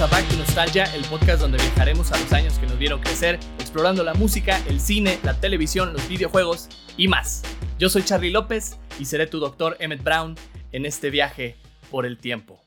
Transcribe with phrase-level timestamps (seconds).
[0.00, 3.40] A Back to Nostalgia, el podcast donde viajaremos a los años que nos vieron crecer,
[3.58, 6.68] explorando la música, el cine, la televisión, los videojuegos
[6.98, 7.42] y más.
[7.78, 10.34] Yo soy Charlie López y seré tu doctor Emmett Brown
[10.72, 11.56] en este viaje
[11.90, 12.60] por el tiempo.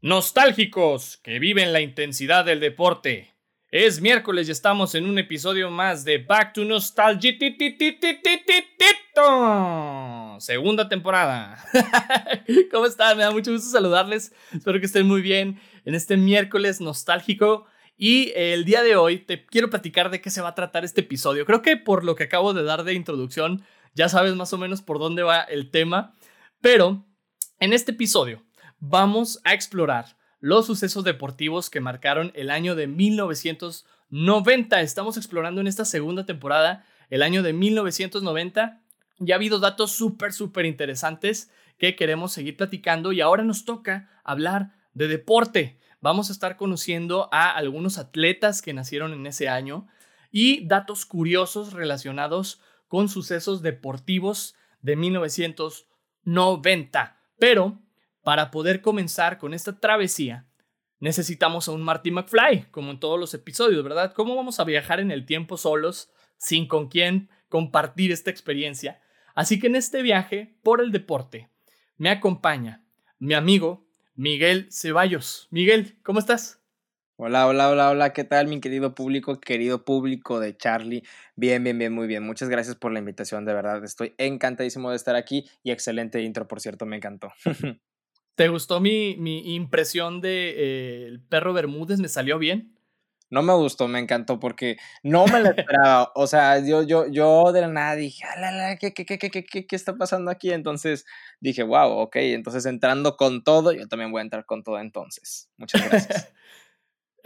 [0.00, 3.36] Nostálgicos que viven la intensidad del deporte.
[3.70, 7.32] Es miércoles y estamos en un episodio más de Back to Nostalgia.
[10.40, 11.64] Segunda temporada.
[12.72, 13.16] ¿Cómo están?
[13.16, 14.32] Me da mucho gusto saludarles.
[14.52, 17.64] Espero que estén muy bien en este miércoles nostálgico.
[17.96, 21.00] Y el día de hoy te quiero platicar de qué se va a tratar este
[21.00, 21.46] episodio.
[21.46, 23.62] Creo que por lo que acabo de dar de introducción,
[23.94, 26.14] ya sabes más o menos por dónde va el tema.
[26.60, 27.06] Pero
[27.58, 28.42] en este episodio
[28.78, 34.80] vamos a explorar los sucesos deportivos que marcaron el año de 1990.
[34.82, 38.82] Estamos explorando en esta segunda temporada el año de 1990.
[39.18, 44.10] Ya ha habido datos súper, súper interesantes que queremos seguir platicando y ahora nos toca
[44.24, 45.78] hablar de deporte.
[46.00, 49.86] Vamos a estar conociendo a algunos atletas que nacieron en ese año
[50.30, 57.20] y datos curiosos relacionados con sucesos deportivos de 1990.
[57.38, 57.82] Pero
[58.22, 60.48] para poder comenzar con esta travesía,
[60.98, 64.14] necesitamos a un Marty McFly, como en todos los episodios, ¿verdad?
[64.14, 66.08] ¿Cómo vamos a viajar en el tiempo solos,
[66.38, 69.02] sin con quién compartir esta experiencia?
[69.34, 71.50] Así que en este viaje por el deporte
[71.98, 72.82] me acompaña
[73.18, 73.85] mi amigo
[74.16, 75.46] Miguel Ceballos.
[75.50, 76.62] Miguel, ¿cómo estás?
[77.18, 81.02] Hola, hola, hola, hola, ¿qué tal mi querido público, querido público de Charlie?
[81.34, 82.22] Bien, bien, bien, muy bien.
[82.22, 83.82] Muchas gracias por la invitación, de verdad.
[83.84, 87.32] Estoy encantadísimo de estar aquí y excelente intro, por cierto, me encantó.
[88.34, 92.00] ¿Te gustó mi, mi impresión de eh, el perro Bermúdez?
[92.00, 92.75] ¿Me salió bien?
[93.30, 96.12] No me gustó, me encantó porque no me lo esperaba.
[96.14, 99.66] o sea, yo, yo, yo de la nada dije, ah, ¿qué, qué, qué, qué, qué,
[99.66, 100.52] qué está pasando aquí?
[100.52, 101.04] Entonces
[101.40, 102.16] dije, wow, ok.
[102.16, 105.50] Entonces entrando con todo, yo también voy a entrar con todo entonces.
[105.56, 106.32] Muchas gracias.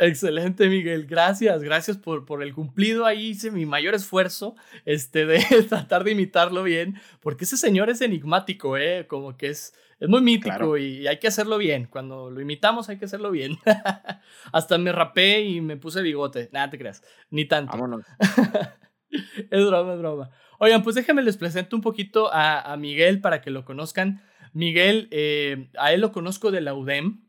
[0.02, 1.06] Excelente, Miguel.
[1.06, 3.04] Gracias, gracias por, por, el cumplido.
[3.04, 4.56] Ahí hice mi mayor esfuerzo
[4.86, 9.06] este, de tratar de imitarlo bien, porque ese señor es enigmático, ¿eh?
[9.06, 11.84] Como que es, es muy mítico y hay que hacerlo bien.
[11.84, 13.58] Cuando lo imitamos hay que hacerlo bien.
[14.52, 16.48] Hasta me rapé y me puse bigote.
[16.50, 17.72] Nada te creas, ni tanto.
[17.72, 18.06] Vámonos.
[19.10, 20.30] es broma, es broma.
[20.58, 24.22] Oigan, pues déjenme les presento un poquito a, a Miguel para que lo conozcan.
[24.54, 27.20] Miguel, eh, a él lo conozco de la UDEM,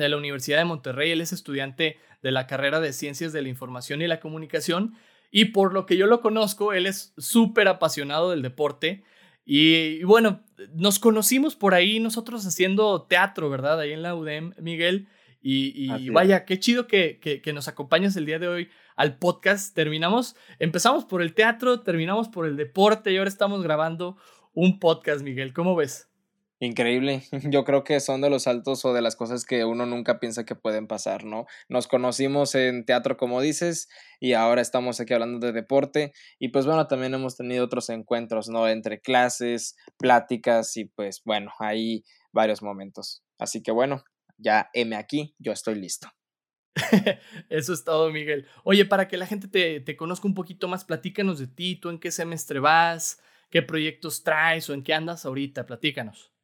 [0.00, 1.10] de la Universidad de Monterrey.
[1.10, 4.94] Él es estudiante de la carrera de Ciencias de la Información y la Comunicación.
[5.30, 9.04] Y por lo que yo lo conozco, él es súper apasionado del deporte.
[9.44, 10.42] Y, bueno,
[10.74, 13.80] nos conocimos por ahí nosotros haciendo teatro, ¿verdad?
[13.80, 15.08] Ahí en la UDEM, Miguel.
[15.40, 19.74] Y, vaya, qué chido que, que, nos acompañes el día de hoy al podcast.
[19.74, 24.16] Terminamos, empezamos por el teatro, terminamos por el deporte y ahora estamos grabando
[24.54, 25.52] un podcast, Miguel.
[25.52, 26.08] ¿Cómo ves?
[26.58, 27.22] Increíble.
[27.52, 30.44] Yo creo que son de los saltos o de las cosas que uno nunca piensa
[30.44, 31.46] que pueden pasar, ¿no?
[31.68, 33.88] Nos conocimos en teatro, como dices,
[34.20, 36.12] y ahora estamos aquí hablando de deporte.
[36.38, 38.68] Y pues bueno, también hemos tenido otros encuentros, ¿no?
[38.68, 43.22] Entre clases, pláticas y pues bueno, ahí varios momentos.
[43.38, 44.02] Así que bueno,
[44.38, 46.08] ya M aquí, yo estoy listo.
[47.50, 48.46] Eso es todo, Miguel.
[48.64, 51.90] Oye, para que la gente te, te conozca un poquito más, platícanos de ti, tú
[51.90, 56.35] en qué semestre vas, qué proyectos traes o en qué andas ahorita, platícanos.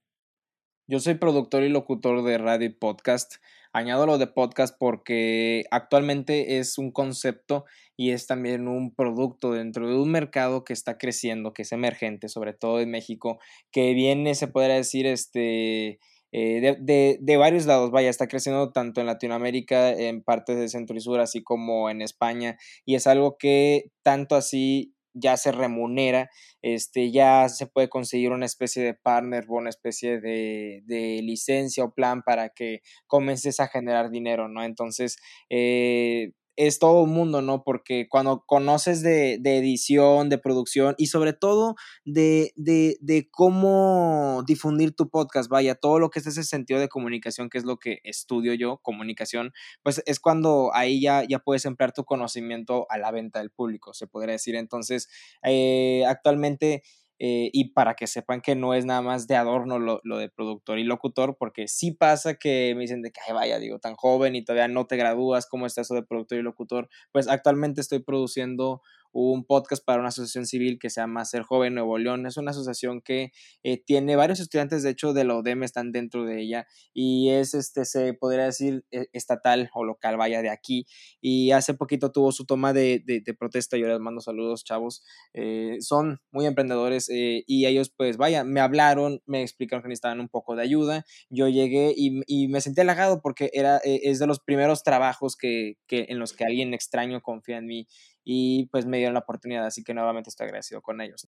[0.89, 3.37] Yo soy productor y locutor de radio y podcast.
[3.73, 7.65] Añado lo de podcast porque actualmente es un concepto
[7.97, 12.29] y es también un producto dentro de un mercado que está creciendo, que es emergente,
[12.29, 13.39] sobre todo en México,
[13.71, 16.01] que viene, se podría decir, este,
[16.33, 20.69] eh, de, de, de, varios lados, vaya, está creciendo tanto en Latinoamérica, en partes de
[20.69, 25.53] Centro y Sur, así como en España, y es algo que tanto así ya se
[25.53, 26.31] remunera,
[26.63, 31.85] este, ya se puede conseguir una especie de partner o una especie de, de licencia
[31.85, 34.63] o plan para que comiences a generar dinero, ¿no?
[34.65, 35.17] Entonces,
[35.51, 37.63] eh, es todo un mundo, ¿no?
[37.65, 44.43] Porque cuando conoces de, de edición, de producción y sobre todo de, de, de, cómo
[44.47, 47.79] difundir tu podcast, vaya, todo lo que es ese sentido de comunicación, que es lo
[47.79, 49.53] que estudio yo, comunicación,
[49.83, 53.95] pues es cuando ahí ya, ya puedes emplear tu conocimiento a la venta del público,
[53.95, 54.55] se podría decir.
[54.55, 55.09] Entonces,
[55.43, 56.83] eh, actualmente
[57.25, 60.29] eh, y para que sepan que no es nada más de adorno lo, lo, de
[60.29, 63.95] productor y locutor, porque sí pasa que me dicen de que, Ay, vaya, digo, tan
[63.95, 66.89] joven y todavía no te gradúas, ¿cómo está eso de productor y locutor?
[67.13, 71.75] Pues actualmente estoy produciendo un podcast para una asociación civil que se llama Ser Joven
[71.75, 72.27] Nuevo León.
[72.27, 73.33] Es una asociación que
[73.63, 77.55] eh, tiene varios estudiantes, de hecho, de la ODEM están dentro de ella y es,
[77.55, 80.87] este, se podría decir, e, estatal o local, vaya, de aquí.
[81.21, 83.77] Y hace poquito tuvo su toma de, de, protesta.
[83.77, 85.05] Yo les mando saludos, chavos.
[85.35, 90.21] Eh, son muy emprendedores eh, y ellos, pues, vaya, me hablaron, me explicaron que necesitaban
[90.21, 91.05] un poco de ayuda.
[91.29, 95.77] Yo llegué y, y me sentí halagado porque era, es de los primeros trabajos que,
[95.87, 97.87] que en los que alguien extraño confía en mí
[98.25, 101.29] y pues me dieron la oportunidad, así que nuevamente estoy agradecido con ellos.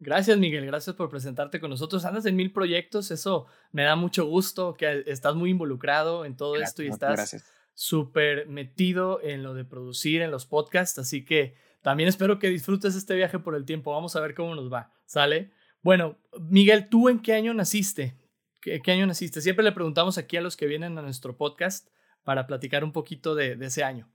[0.00, 2.04] Gracias Miguel, gracias por presentarte con nosotros.
[2.04, 6.56] Andas en mil proyectos, eso me da mucho gusto, que estás muy involucrado en todo
[6.56, 7.44] esto y estás
[7.74, 12.94] súper metido en lo de producir, en los podcasts, así que también espero que disfrutes
[12.94, 13.92] este viaje por el tiempo.
[13.92, 15.52] Vamos a ver cómo nos va, ¿sale?
[15.82, 18.16] Bueno, Miguel, ¿tú en qué año naciste?
[18.60, 19.40] ¿Qué, año naciste?
[19.40, 21.88] Siempre le preguntamos aquí a los que vienen a nuestro podcast
[22.24, 24.08] para platicar un poquito de ese año.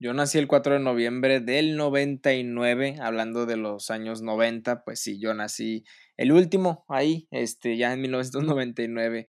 [0.00, 5.18] Yo nací el 4 de noviembre del 99, hablando de los años 90, pues sí,
[5.18, 5.84] yo nací
[6.16, 9.28] el último ahí, este, ya en 1999.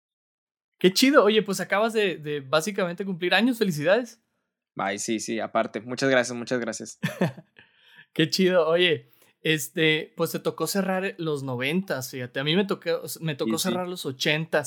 [0.79, 4.23] Qué chido, oye, pues acabas de, de básicamente cumplir años, felicidades.
[4.77, 6.99] Ay, sí, sí, aparte, muchas gracias, muchas gracias.
[8.15, 9.11] Qué chido, oye,
[9.43, 13.87] este, pues te tocó cerrar los 90, fíjate, a mí me tocó, me tocó cerrar
[13.87, 14.63] los 80.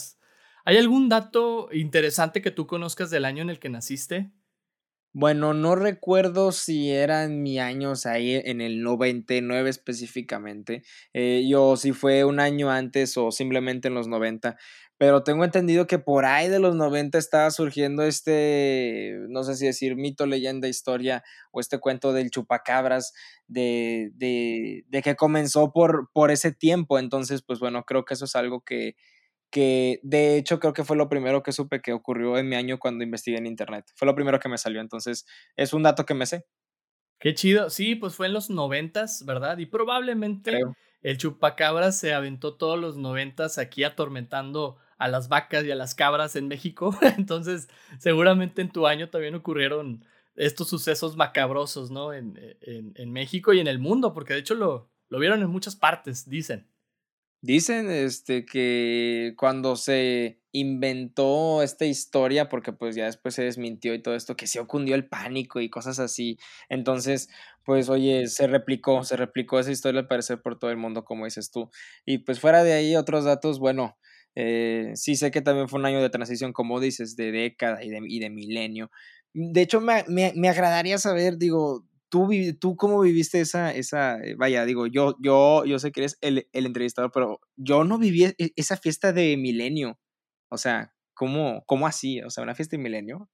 [0.64, 4.32] ¿Hay algún dato interesante que tú conozcas del año en el que naciste?
[5.14, 10.84] Bueno, no recuerdo si eran mi años ahí en el 99 específicamente,
[11.14, 14.58] eh, yo si fue un año antes o simplemente en los 90,
[15.00, 19.66] pero tengo entendido que por ahí de los 90 estaba surgiendo este, no sé si
[19.66, 23.14] decir mito, leyenda, historia o este cuento del chupacabras
[23.48, 28.26] de, de, de que comenzó por, por ese tiempo, entonces pues bueno, creo que eso
[28.26, 28.96] es algo que
[29.50, 32.80] que de hecho creo que fue lo primero que supe que ocurrió en mi año
[32.80, 33.86] cuando investigué en internet.
[33.96, 36.46] Fue lo primero que me salió, entonces es un dato que me sé.
[37.20, 37.70] Qué chido.
[37.70, 39.58] Sí, pues fue en los noventas, ¿verdad?
[39.58, 40.60] Y probablemente
[41.02, 45.96] el chupacabras se aventó todos los noventas aquí atormentando a las vacas y a las
[45.96, 46.96] cabras en México.
[47.18, 47.70] Entonces,
[48.00, 50.06] seguramente en tu año también ocurrieron
[50.36, 52.14] estos sucesos macabrosos, ¿no?
[52.14, 55.50] En, en, en México y en el mundo, porque de hecho lo, lo vieron en
[55.50, 56.68] muchas partes, dicen.
[57.42, 64.02] Dicen este, que cuando se inventó esta historia, porque pues ya después se desmintió y
[64.02, 66.38] todo esto, que se ocundió el pánico y cosas así.
[66.68, 67.30] Entonces,
[67.64, 71.26] pues oye, se replicó, se replicó esa historia al parecer por todo el mundo, como
[71.26, 71.70] dices tú.
[72.06, 73.98] Y pues fuera de ahí, otros datos, bueno,
[74.36, 77.90] eh, sí sé que también fue un año de transición, como dices, de década y
[77.90, 78.90] de, y de milenio.
[79.34, 84.36] De hecho, me, me, me agradaría saber, digo, ¿Tú, ¿Tú cómo viviste esa, esa, eh,
[84.36, 88.24] vaya, digo, yo, yo, yo sé que eres el, el entrevistador, pero yo no viví
[88.26, 90.00] e, esa fiesta de milenio.
[90.50, 92.22] O sea, ¿cómo, ¿cómo así?
[92.22, 93.30] O sea, una fiesta de milenio.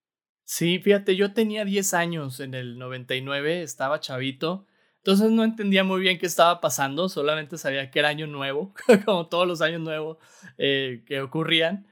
[0.46, 4.66] Sí, fíjate, yo tenía 10 años en el 99, estaba chavito,
[4.98, 8.74] entonces no entendía muy bien qué estaba pasando, solamente sabía que era año nuevo,
[9.06, 10.18] como todos los años nuevos
[10.58, 11.88] eh, que ocurrían,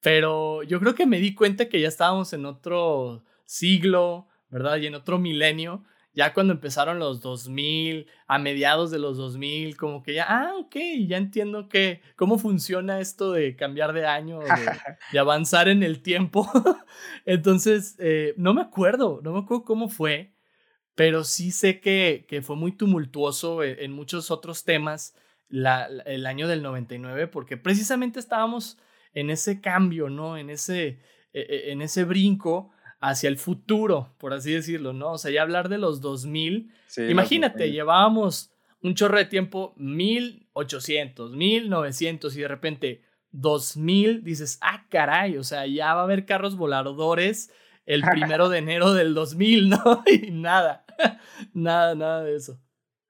[0.00, 4.78] pero yo creo que me di cuenta que ya estábamos en otro siglo, ¿verdad?
[4.78, 10.02] Y en otro milenio, ya cuando empezaron los 2000, a mediados de los 2000, como
[10.02, 10.76] que ya, ah, ok,
[11.06, 14.40] ya entiendo que, cómo funciona esto de cambiar de año,
[15.12, 16.48] de, avanzar en el tiempo.
[17.24, 20.34] Entonces, eh, no me acuerdo, no me acuerdo cómo fue,
[20.94, 25.14] pero sí sé que, que fue muy tumultuoso en, en muchos otros temas
[25.48, 28.78] la, el año del 99, porque precisamente estábamos
[29.14, 30.36] en ese cambio, ¿no?
[30.36, 31.00] En ese,
[31.32, 32.70] e, e, en ese brinco
[33.02, 35.12] hacia el futuro, por así decirlo, ¿no?
[35.12, 36.72] O sea, ya hablar de los 2000,
[37.08, 45.36] imagínate, llevábamos un chorro de tiempo, 1800, 1900 y de repente 2000, dices, ah, caray,
[45.36, 47.52] o sea, ya va a haber carros voladores
[47.86, 50.04] el primero de enero del 2000, ¿no?
[50.06, 50.84] Y nada,
[51.52, 52.60] nada, nada de eso.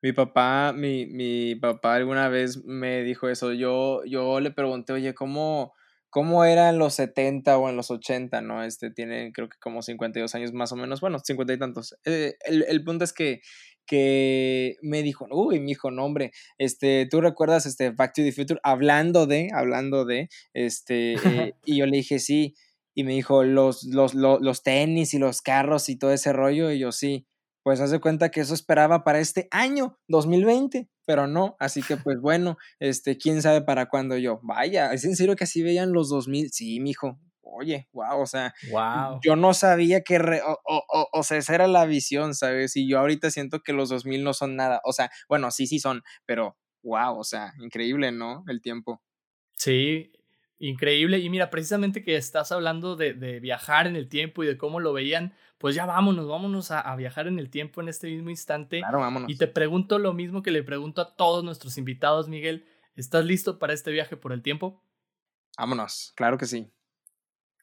[0.00, 5.14] Mi papá, mi, mi papá alguna vez me dijo eso, yo, yo le pregunté, oye,
[5.14, 5.74] ¿cómo
[6.12, 8.62] cómo era en los 70 o en los 80, ¿no?
[8.62, 11.96] Este tiene creo que como 52 años más o menos, bueno, 50 y tantos.
[12.04, 13.40] Eh, el, el, punto es que,
[13.86, 18.32] que me dijo, uy, mi hijo, no, hombre, este, ¿tú recuerdas este Back to the
[18.32, 18.60] Future?
[18.62, 22.56] Hablando de, hablando de, este, eh, y yo le dije, sí,
[22.94, 26.70] y me dijo, los, los, los, los tenis y los carros y todo ese rollo,
[26.70, 27.26] y yo sí
[27.62, 32.20] pues hace cuenta que eso esperaba para este año 2020, pero no, así que pues
[32.20, 34.40] bueno, este, quién sabe para cuándo yo.
[34.42, 36.50] Vaya, es en serio que así veían los 2000.
[36.52, 37.18] Sí, mijo.
[37.40, 39.20] Oye, wow, o sea, wow.
[39.22, 42.76] yo no sabía que, o, o, o, sea, esa era la visión, ¿sabes?
[42.76, 45.78] Y yo ahorita siento que los 2000 no son nada, o sea, bueno, sí, sí
[45.78, 48.44] son, pero wow, o sea, increíble, ¿no?
[48.48, 49.02] El tiempo.
[49.56, 50.12] Sí,
[50.62, 51.18] Increíble.
[51.18, 54.92] Y mira, precisamente que estás hablando de, viajar en el tiempo y de cómo lo
[54.92, 58.80] veían, pues ya vámonos, vámonos a, viajar en el tiempo en este mismo instante.
[58.80, 59.30] Claro, vámonos.
[59.30, 62.66] Y te pregunto lo mismo que le pregunto a todos nuestros invitados, Miguel.
[62.96, 64.82] ¿Estás listo para este viaje por el tiempo?
[65.56, 66.72] Vámonos, claro que sí.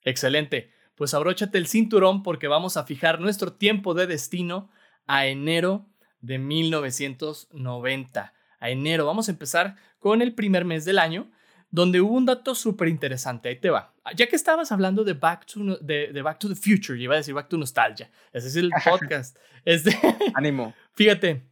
[0.03, 0.71] Excelente.
[0.95, 4.69] Pues abróchate el cinturón porque vamos a fijar nuestro tiempo de destino
[5.05, 5.85] a enero
[6.21, 8.33] de 1990.
[8.61, 9.07] A enero.
[9.07, 11.29] Vamos a empezar con el primer mes del año
[11.71, 13.49] donde hubo un dato súper interesante.
[13.49, 13.93] Ahí te va.
[14.15, 17.33] Ya que estabas hablando de Back to, de, Back to the Future, iba a decir
[17.33, 18.09] Back to Nostalgia.
[18.33, 19.37] Ese es el podcast.
[19.65, 19.93] Este,
[20.35, 20.73] Ánimo.
[20.93, 21.43] Fíjate,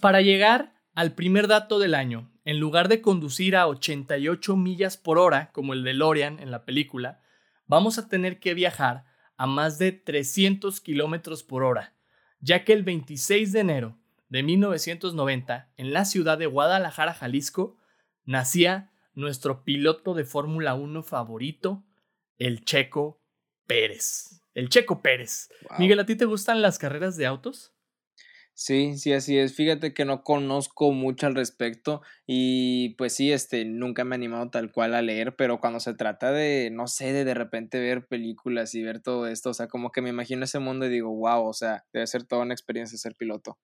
[0.00, 5.18] para llegar al primer dato del año, en lugar de conducir a 88 millas por
[5.18, 7.20] hora, como el de Lorian en la película,
[7.66, 9.04] vamos a tener que viajar
[9.36, 11.94] a más de 300 kilómetros por hora,
[12.40, 13.98] ya que el 26 de enero
[14.30, 17.78] de 1990, en la ciudad de Guadalajara, Jalisco,
[18.24, 21.84] nacía nuestro piloto de Fórmula 1 favorito,
[22.38, 23.20] el Checo
[23.66, 24.42] Pérez.
[24.54, 25.48] El Checo Pérez.
[25.78, 27.74] Miguel, ¿a ti te gustan las carreras de autos?
[28.56, 29.54] Sí, sí, así es.
[29.56, 34.48] Fíjate que no conozco mucho al respecto y pues sí, este, nunca me he animado
[34.50, 38.06] tal cual a leer, pero cuando se trata de, no sé, de de repente ver
[38.06, 41.10] películas y ver todo esto, o sea, como que me imagino ese mundo y digo,
[41.10, 43.58] wow, o sea, debe ser toda una experiencia ser piloto.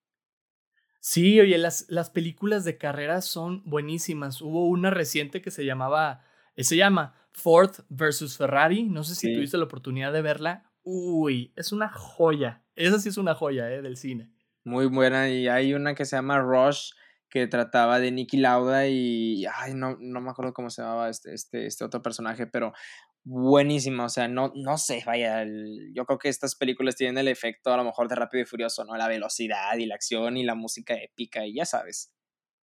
[1.01, 4.43] Sí, oye, las, las películas de carreras son buenísimas.
[4.43, 6.23] Hubo una reciente que se llamaba,
[6.57, 8.85] eh, se llama Ford versus Ferrari.
[8.85, 10.71] No sé si tuviste la oportunidad de verla.
[10.83, 12.63] Uy, es una joya.
[12.77, 13.81] Esa sí es una joya, ¿eh?
[13.81, 14.31] Del cine.
[14.63, 15.31] Muy buena.
[15.31, 16.91] Y hay una que se llama Rush,
[17.31, 21.33] que trataba de Nicky Lauda y, ay, no, no me acuerdo cómo se llamaba este,
[21.33, 22.73] este, este otro personaje, pero
[23.25, 25.45] buenísima, o sea, no, no sé, vaya,
[25.93, 28.85] yo creo que estas películas tienen el efecto a lo mejor de Rápido y Furioso,
[28.85, 28.97] ¿no?
[28.97, 32.13] La velocidad y la acción y la música épica y ya sabes.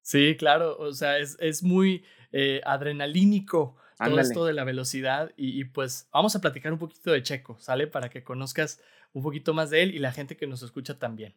[0.02, 5.64] Sí, claro, o sea, es, es muy eh, adrenalínico todo esto de la velocidad y,
[5.66, 7.88] pues vamos a platicar un poquito de Checo, ¿sale?
[7.88, 8.80] Para que conozcas
[9.14, 11.36] un poquito más de él y la gente que nos escucha también.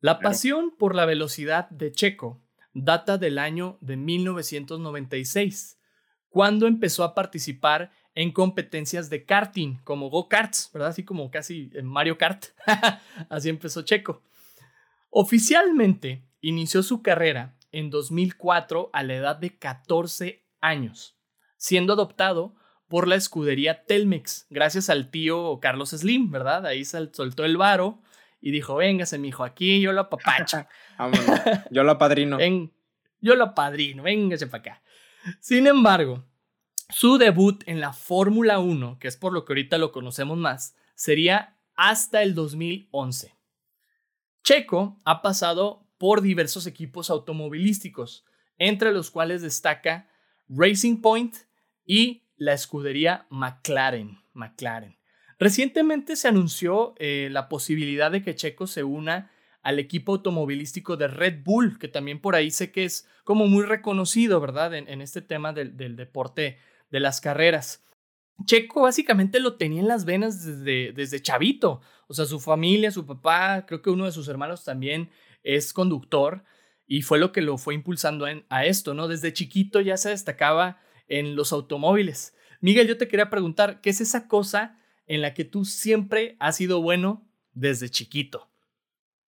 [0.00, 2.40] La pasión por la velocidad de Checo
[2.72, 5.78] data del año de 1996,
[6.28, 10.88] cuando empezó a participar en competencias de karting, como go-karts, ¿verdad?
[10.88, 12.46] Así como casi en Mario Kart.
[13.28, 14.22] Así empezó Checo.
[15.10, 21.18] Oficialmente inició su carrera en 2004 a la edad de 14 años,
[21.58, 22.56] siendo adoptado
[22.88, 26.64] por la escudería Telmex, gracias al tío Carlos Slim, ¿verdad?
[26.66, 28.00] Ahí soltó el varo
[28.40, 30.66] y dijo, véngase, mijo, aquí yo lo apapacho.
[31.70, 32.38] yo lo apadrino.
[33.20, 34.82] yo lo apadrino, véngase para acá.
[35.40, 36.24] Sin embargo,
[36.88, 40.76] su debut en la Fórmula 1, que es por lo que ahorita lo conocemos más,
[40.94, 43.34] sería hasta el 2011.
[44.44, 48.24] Checo ha pasado por diversos equipos automovilísticos,
[48.58, 50.08] entre los cuales destaca
[50.48, 51.36] Racing Point
[51.84, 54.18] y la escudería McLaren.
[54.32, 54.96] McLaren.
[55.38, 59.30] Recientemente se anunció eh, la posibilidad de que Checo se una
[59.62, 63.64] al equipo automovilístico de Red Bull, que también por ahí sé que es como muy
[63.64, 64.74] reconocido, ¿verdad?
[64.74, 66.58] En, este tema del, del deporte
[66.96, 67.84] de las carreras.
[68.46, 71.82] Checo básicamente lo tenía en las venas desde, desde chavito.
[72.08, 75.10] O sea, su familia, su papá, creo que uno de sus hermanos también
[75.42, 76.42] es conductor
[76.86, 79.08] y fue lo que lo fue impulsando a esto, ¿no?
[79.08, 82.34] Desde chiquito ya se destacaba en los automóviles.
[82.62, 86.56] Miguel, yo te quería preguntar, ¿qué es esa cosa en la que tú siempre has
[86.56, 88.48] sido bueno desde chiquito?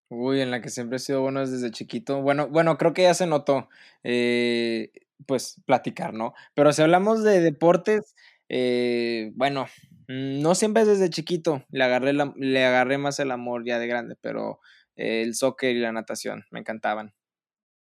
[0.08, 2.22] Uy, en la que siempre he sido bueno desde chiquito.
[2.22, 3.68] Bueno, bueno, creo que ya se notó.
[4.04, 4.90] Eh,
[5.26, 6.34] pues, platicar, ¿no?
[6.54, 8.14] Pero si hablamos de deportes,
[8.48, 9.66] eh, bueno,
[10.08, 14.16] mm, no siempre desde chiquito, le agarré, le agarré más el amor ya de grande,
[14.20, 14.60] pero
[14.96, 17.14] el soccer y la natación me encantaban.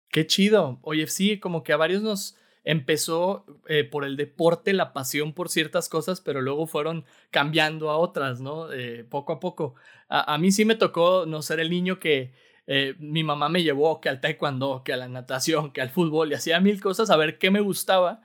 [0.10, 0.80] Qué chido.
[0.84, 5.50] Oye, sí, como que a varios nos empezó eh, por el deporte la pasión por
[5.50, 8.72] ciertas cosas, pero luego fueron cambiando a otras, ¿no?
[8.72, 9.76] Eh, poco a poco.
[10.08, 12.34] A, a, mí sí me tocó no ser el niño que
[12.68, 16.32] eh, mi mamá me llevó que al taekwondo, que a la natación, que al fútbol
[16.32, 18.22] y hacía mil cosas a ver qué me gustaba,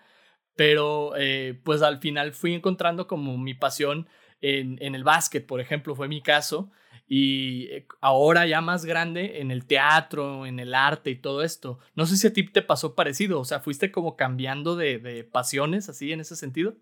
[0.56, 4.08] pero eh, pues al final fui encontrando como mi pasión
[4.40, 6.70] en, el básquet, por ejemplo, fue mi caso,
[7.08, 11.80] y eh, ahora ya más grande en el teatro, en el arte y todo esto.
[11.94, 15.88] No sé si a ti te pasó parecido, o sea, fuiste como cambiando de pasiones
[15.88, 16.76] así en ese sentido.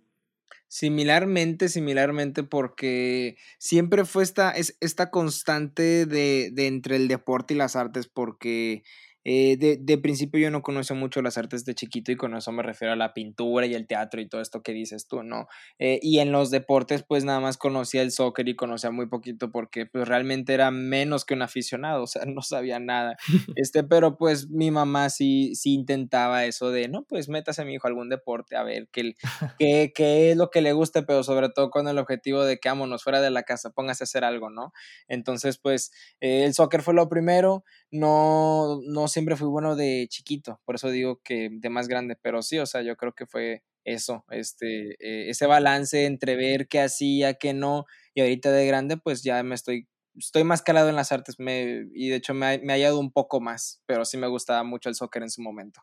[0.69, 7.57] Similarmente, similarmente, porque siempre fue esta, es, esta constante de, de entre el deporte y
[7.57, 8.83] las artes, porque
[9.28, 12.52] eh, de, de, principio yo no conocía mucho las artes de chiquito y con eso
[12.52, 15.49] me refiero a la pintura y el teatro y todo esto que dices tú, ¿no?
[15.80, 19.50] Eh, y en los deportes pues nada más conocía el soccer y conocía muy poquito
[19.50, 23.16] porque pues realmente era menos que un aficionado, o sea, no sabía nada.
[23.56, 27.75] Este, pero pues mi mamá sí, sí intentaba eso de, no, pues métase a mi
[27.75, 29.14] hijo a algún deporte a ver qué,
[29.59, 32.68] qué, qué es lo que le guste, pero sobre todo con el objetivo de que
[32.68, 34.73] vámonos fuera de la casa, póngase a hacer algo, ¿no?
[35.09, 35.90] Entonces pues
[36.21, 40.90] eh, el soccer fue lo primero, no, no siempre fui bueno de chiquito, por eso
[40.90, 44.90] digo que de más grande, pero sí, o sea, yo creo que fue eso, este,
[45.00, 49.42] eh, ese balance entre ver qué hacía, qué no, y ahorita de grande, pues ya
[49.42, 52.75] me estoy, estoy más calado en las artes, me, y de hecho me ha, me
[52.75, 55.80] ha ayudado un poco más, pero sí me gustaba mucho el soccer en su momento.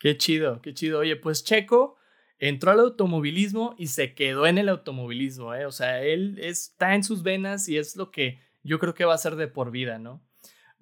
[0.00, 0.98] Qué chido, qué chido.
[0.98, 1.98] Oye, pues Checo
[2.40, 5.66] entró al automovilismo y se quedó en el automovilismo, ¿eh?
[5.66, 9.14] O sea, él está en sus venas y es lo que yo creo que va
[9.14, 10.20] a ser de por vida, ¿no?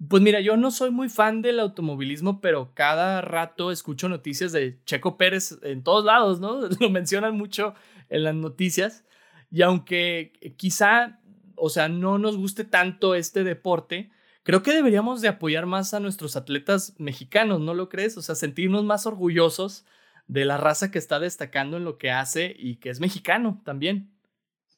[0.09, 4.79] Pues mira, yo no soy muy fan del automovilismo, pero cada rato escucho noticias de
[4.83, 6.61] Checo Pérez en todos lados, ¿no?
[6.79, 7.75] Lo mencionan mucho
[8.09, 9.05] en las noticias.
[9.51, 11.19] Y aunque quizá,
[11.55, 14.11] o sea, no nos guste tanto este deporte,
[14.43, 18.17] creo que deberíamos de apoyar más a nuestros atletas mexicanos, ¿no lo crees?
[18.17, 19.85] O sea, sentirnos más orgullosos
[20.27, 24.10] de la raza que está destacando en lo que hace y que es mexicano también.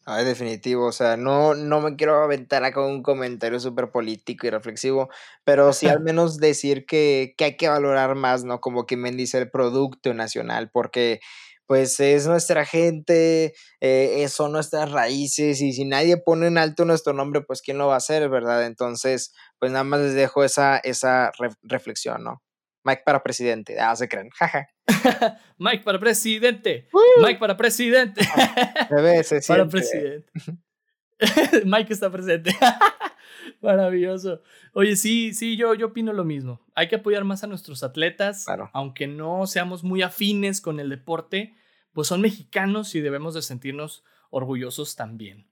[0.06, 4.50] Ah, definitivo, o sea, no, no me quiero aventar acá un comentario súper político y
[4.50, 5.10] reflexivo,
[5.46, 8.60] pero sí al menos decir que, que hay que valorar más, ¿no?
[8.60, 11.22] Como que me dice el producto nacional, porque
[11.68, 17.14] pues es nuestra gente, eh, son nuestras raíces y si nadie pone en alto nuestro
[17.14, 18.66] nombre, pues quién lo va a hacer, ¿verdad?
[18.66, 21.32] Entonces, pues nada más les dejo esa, esa
[21.64, 22.43] reflexión, ¿no?
[22.84, 23.80] Mike para presidente.
[23.80, 24.30] Ah, se creen.
[25.58, 26.88] Mike para presidente.
[27.22, 28.22] Mike para presidente.
[29.48, 30.32] para presidente.
[31.66, 32.56] Mike está presente.
[33.62, 34.42] Maravilloso.
[34.74, 36.62] Oye, sí, sí, yo, yo opino lo mismo.
[36.76, 41.56] Hay que apoyar más a nuestros atletas, aunque no seamos muy afines con el deporte,
[41.94, 45.48] pues son mexicanos y debemos de sentirnos orgullosos también.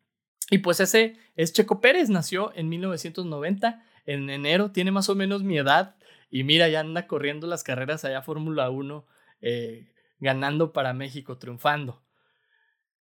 [0.49, 5.43] Y pues ese es Checo Pérez, nació en 1990, en enero, tiene más o menos
[5.43, 5.95] mi edad,
[6.31, 9.05] y mira, ya anda corriendo las carreras allá Fórmula 1,
[9.41, 12.01] eh, ganando para México, triunfando.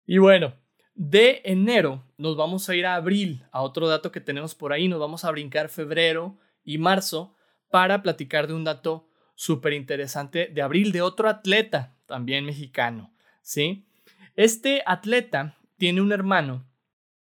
[0.05, 0.53] Y bueno,
[0.93, 4.89] de enero nos vamos a ir a abril, a otro dato que tenemos por ahí,
[4.89, 7.35] nos vamos a brincar febrero y marzo
[7.71, 13.87] para platicar de un dato súper interesante de abril de otro atleta, también mexicano, ¿sí?
[14.35, 16.67] Este atleta tiene un hermano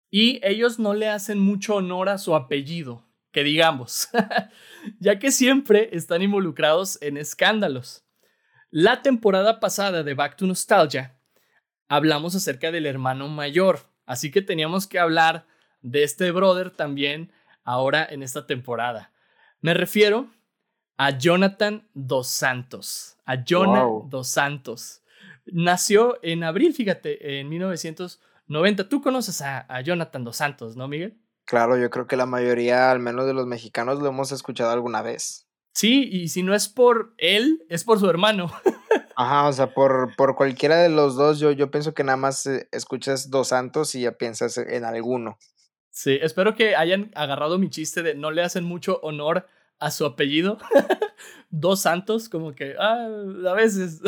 [0.09, 4.09] y ellos no le hacen mucho honor a su apellido, que digamos,
[4.99, 8.03] ya que siempre están involucrados en escándalos.
[8.69, 11.17] La temporada pasada de Back to Nostalgia
[11.87, 15.45] hablamos acerca del hermano mayor, así que teníamos que hablar
[15.81, 17.31] de este brother también
[17.63, 19.11] ahora en esta temporada.
[19.59, 20.29] Me refiero
[20.97, 25.03] a Jonathan Dos Santos, a Jonah Dos Santos.
[25.45, 28.87] Nació en abril, fíjate, en 1990.
[28.87, 31.20] Tú conoces a, a Jonathan Dos Santos, ¿no, Miguel?
[31.51, 35.01] Claro, yo creo que la mayoría, al menos de los mexicanos, lo hemos escuchado alguna
[35.01, 35.49] vez.
[35.73, 38.49] Sí, y si no es por él, es por su hermano.
[39.17, 42.47] Ajá, o sea, por, por cualquiera de los dos, yo, yo pienso que nada más
[42.47, 45.37] eh, escuchas Dos Santos y ya piensas en alguno.
[45.89, 49.45] Sí, espero que hayan agarrado mi chiste de no le hacen mucho honor
[49.77, 50.57] a su apellido.
[51.49, 53.09] dos santos, como que ah,
[53.49, 53.99] a veces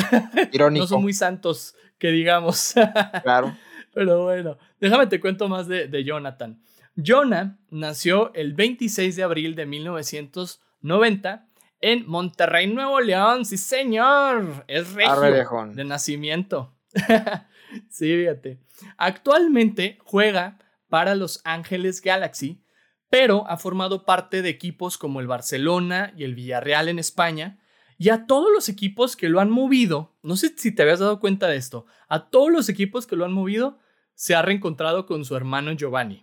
[0.54, 0.84] Irónico.
[0.86, 2.74] no son muy santos, que digamos.
[3.22, 3.54] claro.
[3.94, 6.64] Pero bueno, déjame te cuento más de, de Jonathan.
[6.96, 11.48] Jonah nació el 26 de abril de 1990
[11.82, 13.46] en Monterrey, Nuevo León.
[13.46, 14.64] Sí, señor.
[14.68, 16.74] Es regio de nacimiento.
[17.90, 18.60] sí, fíjate.
[18.98, 22.64] Actualmente juega para Los Ángeles Galaxy,
[23.10, 27.60] pero ha formado parte de equipos como el Barcelona y el Villarreal en España.
[27.98, 31.20] Y a todos los equipos que lo han movido, no sé si te habías dado
[31.20, 33.80] cuenta de esto, a todos los equipos que lo han movido,
[34.14, 36.23] se ha reencontrado con su hermano Giovanni.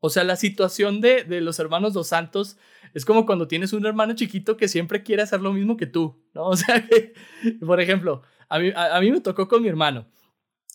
[0.00, 2.56] O sea, la situación de, de, los hermanos dos santos
[2.94, 6.18] es como cuando tienes un hermano chiquito que siempre quiere hacer lo mismo que tú,
[6.34, 6.46] ¿no?
[6.48, 7.12] O sea, que,
[7.64, 10.06] por ejemplo, a mí, a, mí me tocó con mi hermano.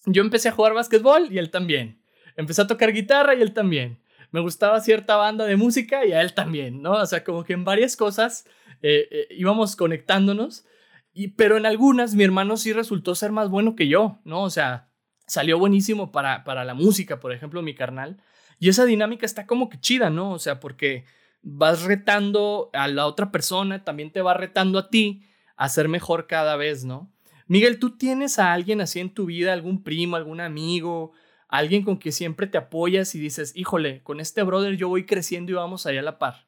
[0.05, 2.01] Yo empecé a jugar básquetbol y él también.
[2.37, 3.99] Empecé a tocar guitarra y él también.
[4.31, 6.91] Me gustaba cierta banda de música y a él también, ¿no?
[6.91, 8.45] O sea, como que en varias cosas
[8.81, 10.65] eh, eh, íbamos conectándonos,
[11.13, 14.43] y, pero en algunas mi hermano sí resultó ser más bueno que yo, ¿no?
[14.43, 14.91] O sea,
[15.25, 18.21] salió buenísimo para, para la música, por ejemplo, mi carnal
[18.59, 20.31] y esa dinámica está como que chida, ¿no?
[20.31, 21.05] O sea, porque
[21.41, 25.23] vas retando a la otra persona, también te va retando a ti
[25.55, 27.11] a ser mejor cada vez, ¿no?
[27.47, 31.11] Miguel, ¿tú tienes a alguien así en tu vida, algún primo, algún amigo,
[31.47, 35.51] alguien con que siempre te apoyas y dices, híjole, con este brother yo voy creciendo
[35.51, 36.47] y vamos allá a la par?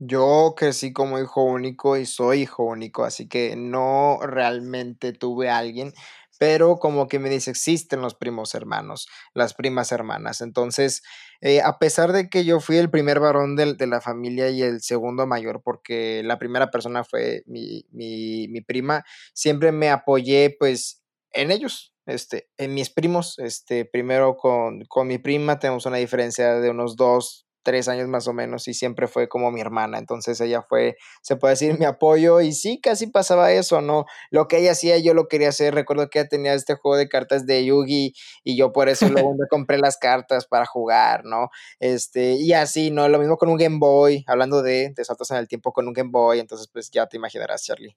[0.00, 5.58] Yo crecí como hijo único y soy hijo único, así que no realmente tuve a
[5.58, 5.92] alguien,
[6.38, 10.40] pero como que me dice, existen los primos hermanos, las primas hermanas.
[10.40, 11.02] Entonces,
[11.40, 14.62] eh, a pesar de que yo fui el primer varón de, de, la familia y
[14.62, 20.54] el segundo mayor, porque la primera persona fue mi, mi, mi prima, siempre me apoyé
[20.58, 25.98] pues en ellos, este, en mis primos, este, primero con, con mi prima tenemos una
[25.98, 29.98] diferencia de unos dos, tres años más o menos y siempre fue como mi hermana,
[29.98, 34.06] entonces ella fue, se puede decir, mi apoyo y sí, casi pasaba eso, ¿no?
[34.30, 37.10] Lo que ella hacía yo lo quería hacer, recuerdo que ella tenía este juego de
[37.10, 41.50] cartas de Yugi y yo por eso luego me compré las cartas para jugar, ¿no?
[41.78, 43.06] Este, y así, ¿no?
[43.10, 45.92] Lo mismo con un Game Boy, hablando de, de saltos en el tiempo con un
[45.92, 47.94] Game Boy, entonces pues ya te imaginarás, Charlie.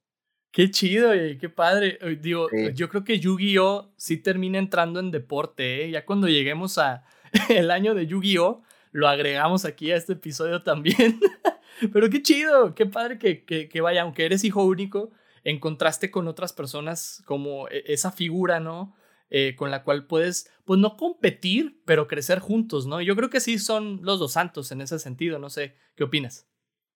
[0.52, 1.98] Qué chido, qué padre.
[2.20, 2.74] Digo, sí.
[2.74, 5.90] yo creo que Yu-Gi-Oh sí termina entrando en deporte, ¿eh?
[5.90, 7.04] Ya cuando lleguemos a
[7.48, 11.18] el año de Yu-Gi-Oh, lo agregamos aquí a este episodio también.
[11.92, 15.10] Pero qué chido, qué padre que, que, vaya, aunque eres hijo único,
[15.42, 18.94] encontraste con otras personas como e, esa figura, ¿no?
[19.30, 23.00] Eh, con la cual puedes, pues no competir, pero crecer juntos, ¿no?
[23.00, 26.46] Yo creo que sí son los dos santos en ese sentido, no sé, ¿qué opinas?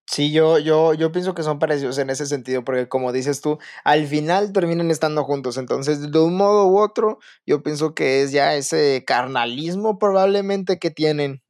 [0.09, 3.59] Sí, yo, yo, yo pienso que son parecidos en ese sentido, porque como dices tú,
[3.83, 5.57] al final terminan estando juntos.
[5.59, 10.91] Entonces, de un modo u otro, yo pienso que es ya ese carnalismo probablemente que
[10.91, 11.43] tienen,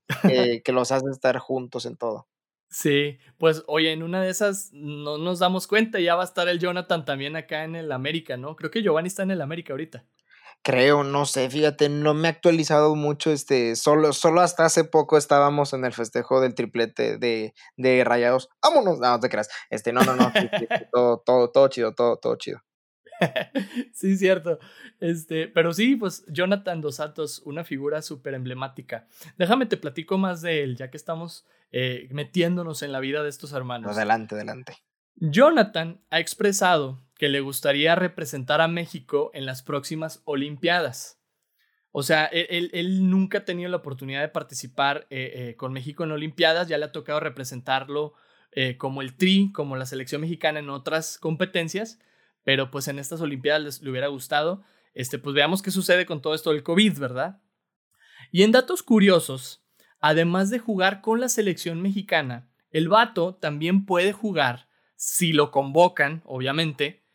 [0.65, 2.27] que los hace estar juntos en todo.
[2.69, 6.49] Sí, pues oye, en una de esas no nos damos cuenta, ya va a estar
[6.49, 8.57] el Jonathan también acá en el América, ¿no?
[8.57, 10.05] Creo que Giovanni está en el América ahorita.
[10.67, 15.17] Creo, no sé, fíjate, no me he actualizado mucho, este, solo, solo hasta hace poco
[15.17, 18.49] estábamos en el festejo del triplete de, de rayados.
[18.61, 20.33] Vámonos, no, no te creas, este, no, no, no,
[20.93, 22.65] todo, todo, todo chido, todo, todo chido.
[23.95, 24.59] sí, cierto.
[24.99, 29.07] Este, pero sí, pues Jonathan Dos Santos, una figura súper emblemática.
[29.39, 33.29] Déjame te platico más de él, ya que estamos eh, metiéndonos en la vida de
[33.29, 33.97] estos hermanos.
[33.97, 34.79] Adelante, adelante.
[35.15, 41.21] Jonathan ha expresado que le gustaría representar a México en las próximas Olimpiadas.
[41.91, 46.05] O sea, él, él nunca ha tenido la oportunidad de participar eh, eh, con México
[46.05, 48.13] en Olimpiadas, ya le ha tocado representarlo
[48.53, 51.99] eh, como el Tri, como la selección mexicana en otras competencias,
[52.45, 54.63] pero pues en estas Olimpiadas les, le hubiera gustado.
[54.93, 57.41] Este, pues veamos qué sucede con todo esto del COVID, ¿verdad?
[58.31, 59.65] Y en datos curiosos,
[59.99, 66.23] además de jugar con la selección mexicana, el vato también puede jugar, si lo convocan,
[66.27, 67.06] obviamente,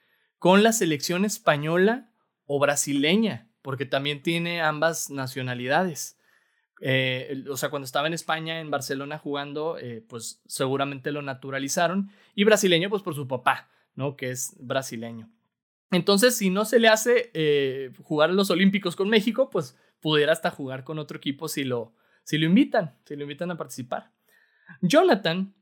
[0.41, 2.09] con la selección española
[2.47, 6.17] o brasileña, porque también tiene ambas nacionalidades.
[6.81, 12.09] Eh, o sea, cuando estaba en España, en Barcelona jugando, eh, pues seguramente lo naturalizaron.
[12.33, 14.15] Y brasileño, pues por su papá, ¿no?
[14.15, 15.29] Que es brasileño.
[15.91, 20.49] Entonces, si no se le hace eh, jugar los Olímpicos con México, pues pudiera hasta
[20.49, 24.11] jugar con otro equipo si lo, si lo invitan, si lo invitan a participar.
[24.81, 25.53] Jonathan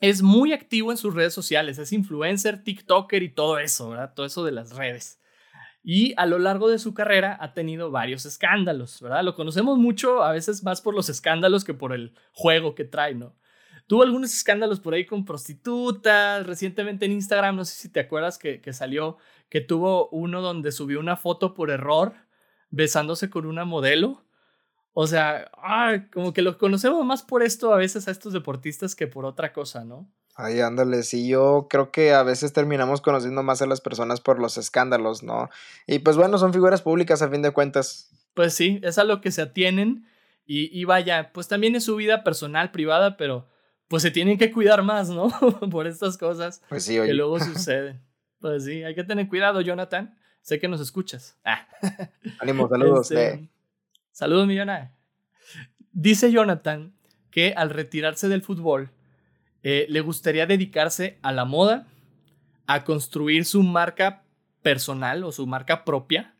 [0.00, 4.12] es muy activo en sus redes sociales, es influencer, TikToker y todo eso, ¿verdad?
[4.14, 5.20] Todo eso de las redes.
[5.82, 9.24] Y a lo largo de su carrera ha tenido varios escándalos, ¿verdad?
[9.24, 13.14] Lo conocemos mucho, a veces más por los escándalos que por el juego que trae,
[13.14, 13.36] ¿no?
[13.86, 18.36] Tuvo algunos escándalos por ahí con prostitutas, recientemente en Instagram, no sé si te acuerdas
[18.36, 19.16] que, que salió,
[19.48, 22.14] que tuvo uno donde subió una foto por error
[22.70, 24.24] besándose con una modelo.
[25.00, 28.96] O sea, ay, como que los conocemos más por esto a veces a estos deportistas
[28.96, 30.10] que por otra cosa, ¿no?
[30.34, 34.40] Ay, ándale, sí, yo creo que a veces terminamos conociendo más a las personas por
[34.40, 35.50] los escándalos, ¿no?
[35.86, 38.10] Y pues bueno, son figuras públicas a fin de cuentas.
[38.34, 40.04] Pues sí, es a lo que se atienen
[40.44, 43.46] y, y vaya, pues también es su vida personal, privada, pero
[43.86, 45.28] pues se tienen que cuidar más, ¿no?
[45.70, 47.10] por estas cosas pues sí, oye.
[47.10, 48.02] que luego suceden.
[48.40, 50.18] Pues sí, hay que tener cuidado, Jonathan.
[50.42, 51.38] Sé que nos escuchas.
[51.44, 51.68] Ah.
[52.40, 53.12] Ánimo, saludos.
[53.12, 53.48] Este, eh.
[54.18, 54.96] Saludos, millona.
[55.92, 56.92] Dice Jonathan
[57.30, 58.90] que al retirarse del fútbol
[59.62, 61.86] eh, le gustaría dedicarse a la moda,
[62.66, 64.24] a construir su marca
[64.60, 66.36] personal o su marca propia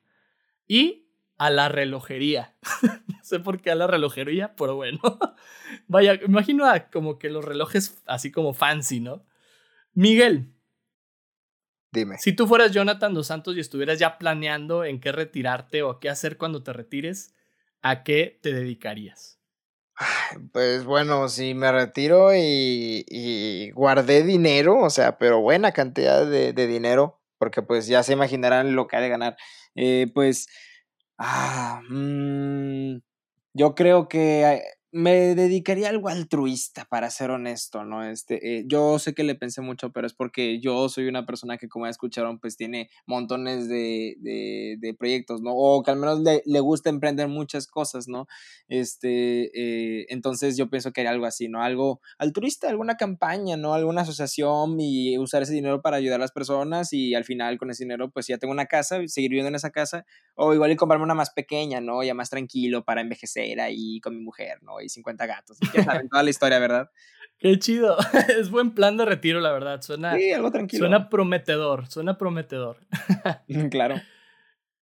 [0.66, 2.56] y a la relojería.
[2.82, 4.98] no sé por qué a la relojería, pero bueno.
[5.86, 9.24] Vaya, imagino a como que los relojes así como fancy, ¿no?
[9.92, 10.52] Miguel.
[11.92, 12.18] Dime.
[12.18, 16.08] Si tú fueras Jonathan Dos Santos y estuvieras ya planeando en qué retirarte o qué
[16.08, 17.36] hacer cuando te retires,
[17.82, 19.38] ¿a qué te dedicarías?
[20.52, 26.52] Pues bueno, si me retiro y, y guardé dinero, o sea, pero buena cantidad de,
[26.52, 29.36] de, dinero, porque pues ya se imaginarán lo que ha de ganar.
[29.74, 30.46] Eh, pues,
[31.18, 32.98] ah, mmm,
[33.54, 38.04] yo creo que me dedicaría a algo altruista, para ser honesto, ¿no?
[38.04, 41.58] Este, eh, yo sé que le pensé mucho, pero es porque yo soy una persona
[41.58, 45.52] que, como ya escucharon, pues tiene montones de, de, proyectos, ¿no?
[45.54, 48.26] O que al menos le, le, gusta emprender muchas cosas, ¿no?
[48.68, 51.62] Este, eh, entonces yo pienso que haría algo así, ¿no?
[51.62, 53.74] Algo altruista, alguna campaña, ¿no?
[53.74, 57.70] Alguna asociación y usar ese dinero para ayudar a las personas y al final con
[57.70, 60.76] ese dinero, pues ya tengo una casa, seguir viviendo en esa casa, o igual y
[60.76, 62.02] comprarme una más pequeña, ¿no?
[62.02, 64.77] Ya más tranquilo para envejecer ahí con mi mujer, ¿no?
[64.82, 65.58] Y 50 gatos.
[65.74, 66.90] Ya saben toda la historia, ¿verdad?
[67.38, 67.96] Qué chido.
[68.38, 69.80] Es buen plan de retiro, la verdad.
[69.82, 70.80] Suena, sí, algo tranquilo.
[70.80, 72.78] Suena prometedor, suena prometedor.
[73.70, 73.96] claro.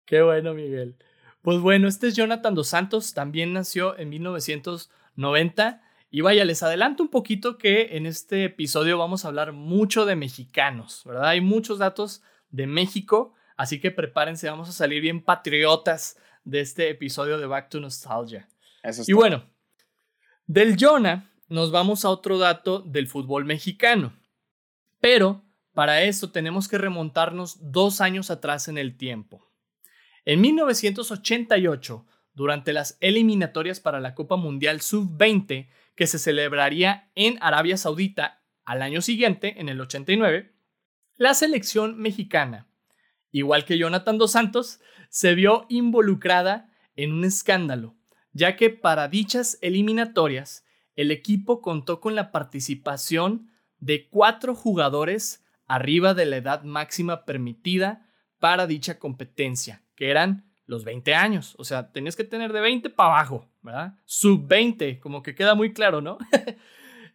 [0.05, 0.97] Qué bueno, Miguel.
[1.41, 5.81] Pues bueno, este es Jonathan Dos Santos, también nació en 1990.
[6.11, 10.15] Y vaya, les adelanto un poquito que en este episodio vamos a hablar mucho de
[10.15, 11.27] mexicanos, ¿verdad?
[11.27, 16.89] Hay muchos datos de México, así que prepárense, vamos a salir bien patriotas de este
[16.89, 18.47] episodio de Back to Nostalgia.
[18.81, 19.43] Eso y bueno,
[20.47, 24.13] del Jonah nos vamos a otro dato del fútbol mexicano.
[24.99, 29.51] Pero para eso tenemos que remontarnos dos años atrás en el tiempo.
[30.23, 37.77] En 1988, durante las eliminatorias para la Copa Mundial Sub-20, que se celebraría en Arabia
[37.77, 40.53] Saudita al año siguiente, en el 89,
[41.17, 42.67] la selección mexicana,
[43.31, 44.79] igual que Jonathan Dos Santos,
[45.09, 47.95] se vio involucrada en un escándalo
[48.35, 56.13] ya que para dichas eliminatorias el equipo contó con la participación de cuatro jugadores arriba
[56.13, 61.55] de la edad máxima permitida para dicha competencia, que eran los 20 años.
[61.57, 63.97] O sea, tenías que tener de 20 para abajo, ¿verdad?
[64.03, 66.17] Sub 20, como que queda muy claro, ¿no?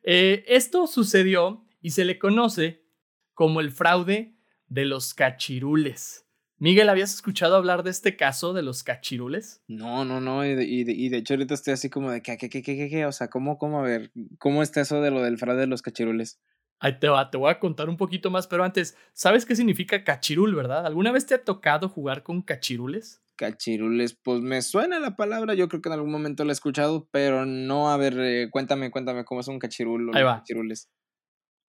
[0.03, 2.87] Eh, esto sucedió y se le conoce
[3.35, 4.35] como el fraude
[4.67, 6.27] de los cachirules.
[6.63, 9.63] Miguel, ¿habías escuchado hablar de este caso de los cachirules?
[9.67, 12.51] No, no, no, y de, y de, hecho ahorita estoy así como de, ¿qué, qué,
[12.51, 13.07] qué, qué, qué?
[13.07, 15.81] O sea, ¿cómo, cómo, a ver, cómo está eso de lo del fraude de los
[15.81, 16.39] cachirules?
[16.79, 20.05] Ahí te va, te voy a contar un poquito más, pero antes, ¿sabes qué significa
[20.05, 20.85] cachirul, verdad?
[20.85, 23.23] ¿Alguna vez te ha tocado jugar con cachirules?
[23.37, 27.09] Cachirules, pues me suena la palabra, yo creo que en algún momento la he escuchado,
[27.11, 30.39] pero no, a ver, eh, cuéntame, cuéntame cómo es un cachirul o Ahí va.
[30.39, 30.91] cachirules.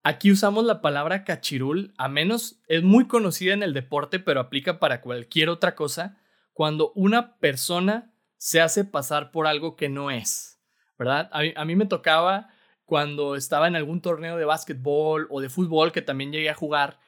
[0.03, 4.79] Aquí usamos la palabra cachirul, a menos es muy conocida en el deporte, pero aplica
[4.79, 6.17] para cualquier otra cosa,
[6.53, 10.61] cuando una persona se hace pasar por algo que no es,
[10.97, 11.29] ¿verdad?
[11.33, 12.47] A mí, me tocaba
[12.85, 16.99] cuando estaba en algún torneo de básquetbol o de fútbol que también llegué a jugar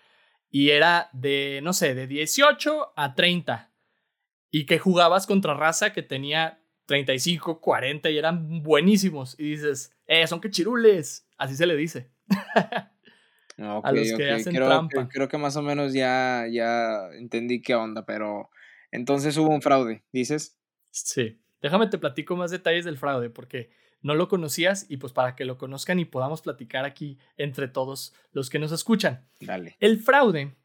[0.50, 3.72] y era de, no sé, de 18 a 30
[4.52, 10.28] y que jugabas contra raza que tenía 35, 40 y eran buenísimos y dices, eh,
[10.28, 12.12] son cachirules, así se le dice.
[13.58, 15.08] a los que hacen creo, trampa.
[15.10, 18.50] creo que más o menos ya, ya entendí qué onda, pero
[18.92, 20.60] entonces hubo un fraude, ¿dices?
[20.92, 21.40] Sí.
[21.62, 25.46] Déjame te platico más detalles del fraude, porque no lo conocías y pues para que
[25.46, 29.28] lo conozcan y podamos platicar aquí entre todos los que nos escuchan.
[29.40, 29.78] Dale.
[29.80, 30.56] El fraude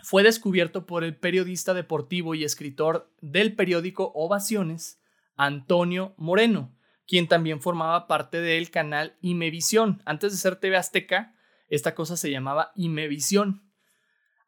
[0.00, 5.00] fue descubierto por el periodista deportivo y escritor del periódico Ovaciones,
[5.36, 6.75] Antonio Moreno,
[7.06, 10.02] quien también formaba parte del canal Imevisión.
[10.04, 11.34] Antes de ser TV Azteca,
[11.68, 13.62] esta cosa se llamaba Imevisión.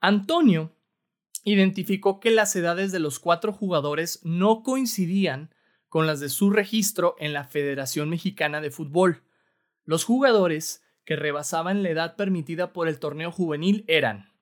[0.00, 0.76] Antonio
[1.44, 5.54] identificó que las edades de los cuatro jugadores no coincidían
[5.88, 9.22] con las de su registro en la Federación Mexicana de Fútbol.
[9.84, 14.32] Los jugadores que rebasaban la edad permitida por el torneo juvenil eran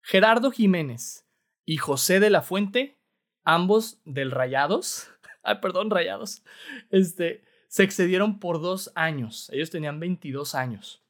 [0.00, 1.26] Gerardo Jiménez
[1.64, 3.00] y José de la Fuente,
[3.42, 5.10] ambos del Rayados,
[5.48, 6.42] ay, perdón, rayados,
[6.90, 9.50] este, se excedieron por dos años.
[9.52, 11.02] Ellos tenían 22 años.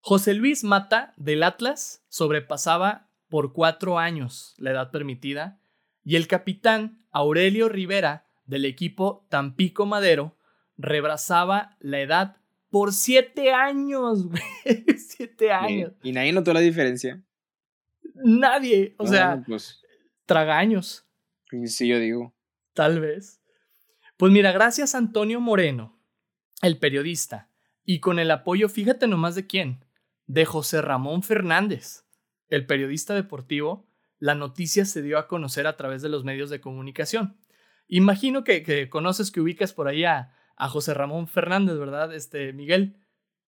[0.00, 5.60] José Luis Mata del Atlas sobrepasaba por cuatro años la edad permitida
[6.04, 10.36] y el capitán Aurelio Rivera del equipo Tampico Madero
[10.76, 12.36] rebasaba la edad
[12.70, 14.26] por siete años,
[14.96, 15.92] siete años.
[16.02, 17.22] ¿Y nadie notó la diferencia?
[18.14, 19.80] Nadie, o sea, pues,
[20.26, 21.06] tragaños.
[21.66, 22.34] Sí, yo digo.
[22.74, 23.40] Tal vez.
[24.16, 25.98] Pues mira, gracias a Antonio Moreno,
[26.62, 27.50] el periodista,
[27.84, 29.84] y con el apoyo, fíjate nomás de quién,
[30.26, 32.04] de José Ramón Fernández,
[32.48, 36.60] el periodista deportivo, la noticia se dio a conocer a través de los medios de
[36.60, 37.36] comunicación.
[37.88, 42.96] Imagino que, conoces, que ubicas por ahí a, José Ramón Fernández, ¿verdad, este, Miguel?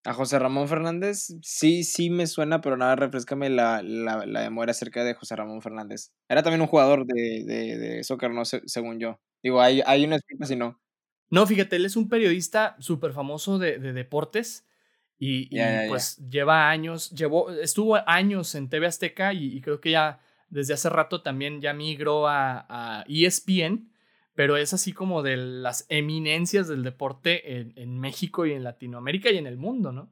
[0.05, 4.73] A José Ramón Fernández, sí, sí me suena, pero nada, refrescame la, la, la memoria
[4.73, 6.13] acerca de José Ramón Fernández.
[6.29, 9.19] Era también un jugador de, de, de soccer, no según yo.
[9.43, 10.81] Digo, hay, hay una explicación si no.
[11.31, 14.67] No, fíjate, él es un periodista súper famoso de, de, deportes
[15.19, 15.49] y,
[15.89, 20.91] pues lleva años, llevó, estuvo años en TV Azteca y, creo que ya desde hace
[20.91, 23.91] rato también ya migró a, a ESPN,
[24.35, 29.39] pero es así como de las eminencias del deporte en, México y en Latinoamérica y
[29.39, 30.11] en el mundo, ¿no?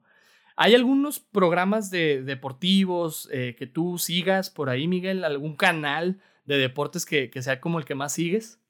[0.57, 5.25] ¿Hay algunos programas de deportivos eh, que tú sigas por ahí, Miguel?
[5.25, 8.63] ¿Algún canal de deportes que, que sea como el que más sigues?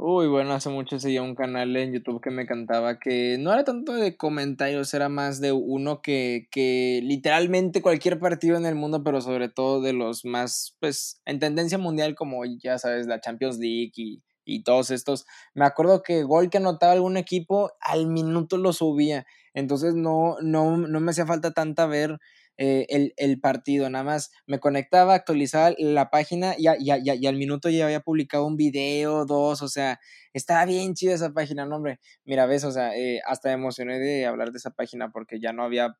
[0.00, 3.64] Uy, bueno, hace mucho seguía un canal en YouTube que me cantaba que no era
[3.64, 9.02] tanto de comentarios, era más de uno que, que literalmente cualquier partido en el mundo,
[9.02, 13.58] pero sobre todo de los más, pues, en tendencia mundial, como ya sabes, la Champions
[13.58, 15.26] League y, y todos estos.
[15.54, 19.26] Me acuerdo que gol que anotaba algún equipo, al minuto lo subía.
[19.54, 22.18] Entonces no, no, no me hacía falta tanta ver
[22.60, 23.88] eh, el, el, partido.
[23.88, 28.56] Nada más me conectaba, actualizaba la página y, y, al minuto ya había publicado un
[28.56, 30.00] video, dos, o sea,
[30.32, 32.00] estaba bien chida esa página, no, hombre.
[32.24, 35.52] Mira, ves, o sea, eh, hasta me emocioné de hablar de esa página porque ya
[35.52, 35.96] no había,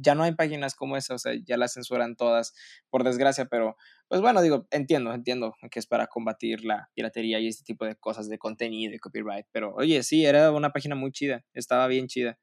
[0.00, 2.54] ya no hay páginas como esa, o sea, ya las censuran todas,
[2.90, 3.76] por desgracia, pero
[4.08, 7.94] pues bueno, digo, entiendo, entiendo que es para combatir la piratería y este tipo de
[7.94, 12.08] cosas de contenido y copyright, pero oye, sí, era una página muy chida, estaba bien
[12.08, 12.36] chida.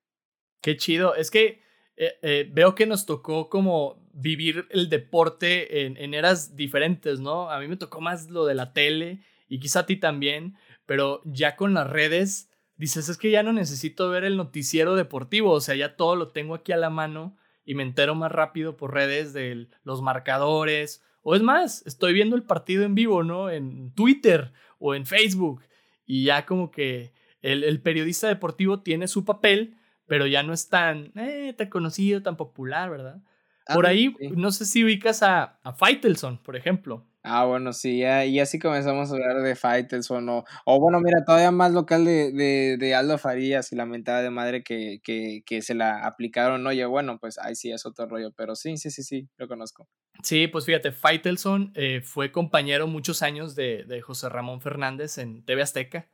[0.62, 1.67] Qué chido, es que
[2.00, 7.50] eh, eh, veo que nos tocó como vivir el deporte en, eras diferentes, ¿no?
[7.50, 11.22] A mí me tocó más lo de la tele y quizá a ti también, pero
[11.26, 15.60] ya con las redes dices, es que ya no necesito ver el noticiero deportivo, o
[15.60, 18.94] sea, ya todo lo tengo aquí a la mano y me entero más rápido por
[18.94, 23.50] redes de los marcadores, o es más, estoy viendo el partido en vivo, ¿no?
[23.50, 25.64] En Twitter o en Facebook,
[26.06, 29.77] y ya como que el periodista deportivo tiene su papel,
[30.08, 33.22] pero ya no es tan, eh, tan conocido, tan popular, ¿verdad?
[33.68, 37.06] Ah, por ahí, no sé si ubicas a, a Faitelson, por ejemplo.
[37.30, 41.26] Ah, bueno, sí, ya, y así comenzamos a hablar de Faitelson, o, o bueno, mira,
[41.26, 45.44] todavía más local de, de, de Aldo Farías y la mentada de madre que, que,
[45.46, 48.92] que se la aplicaron, oye, bueno, pues ahí sí es otro rollo, pero sí, sí,
[48.92, 49.90] sí, sí, lo conozco.
[50.24, 55.44] Sí, pues fíjate, Faitelson eh, fue compañero muchos años de, de José Ramón Fernández en
[55.44, 56.08] TV Azteca.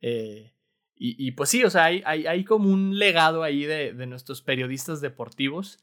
[0.00, 0.52] Eh,
[0.98, 5.78] y, pues sí, o sea, hay, hay, como un legado ahí de, nuestros periodistas deportivos.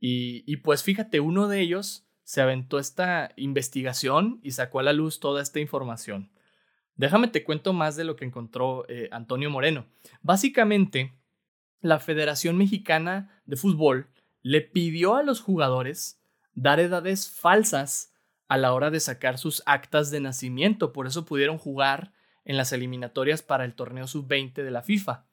[0.00, 5.20] Y, pues fíjate, uno de ellos se aventó esta investigación y sacó a la luz
[5.20, 6.32] toda esta información.
[6.96, 9.86] Déjame te cuento más de lo que encontró eh, Antonio Moreno.
[10.22, 11.14] Básicamente,
[11.80, 14.08] la Federación Mexicana de Fútbol
[14.42, 16.20] le pidió a los jugadores
[16.54, 18.12] dar edades falsas
[18.48, 20.92] a la hora de sacar sus actas de nacimiento.
[20.92, 22.12] Por eso pudieron jugar
[22.48, 25.26] en las eliminatorias para el torneo sub-20 de la FIFA.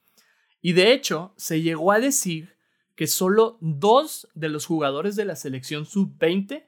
[0.62, 2.58] Y de hecho, se llegó a decir
[2.94, 6.68] que solo dos de los jugadores de la selección sub-20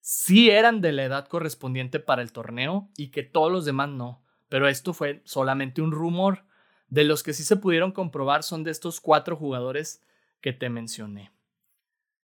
[0.00, 4.24] sí eran de la edad correspondiente para el torneo y que todos los demás no.
[4.48, 6.44] Pero esto fue solamente un rumor.
[6.86, 10.00] De los que sí se pudieron comprobar son de estos cuatro jugadores
[10.40, 11.32] que te mencioné.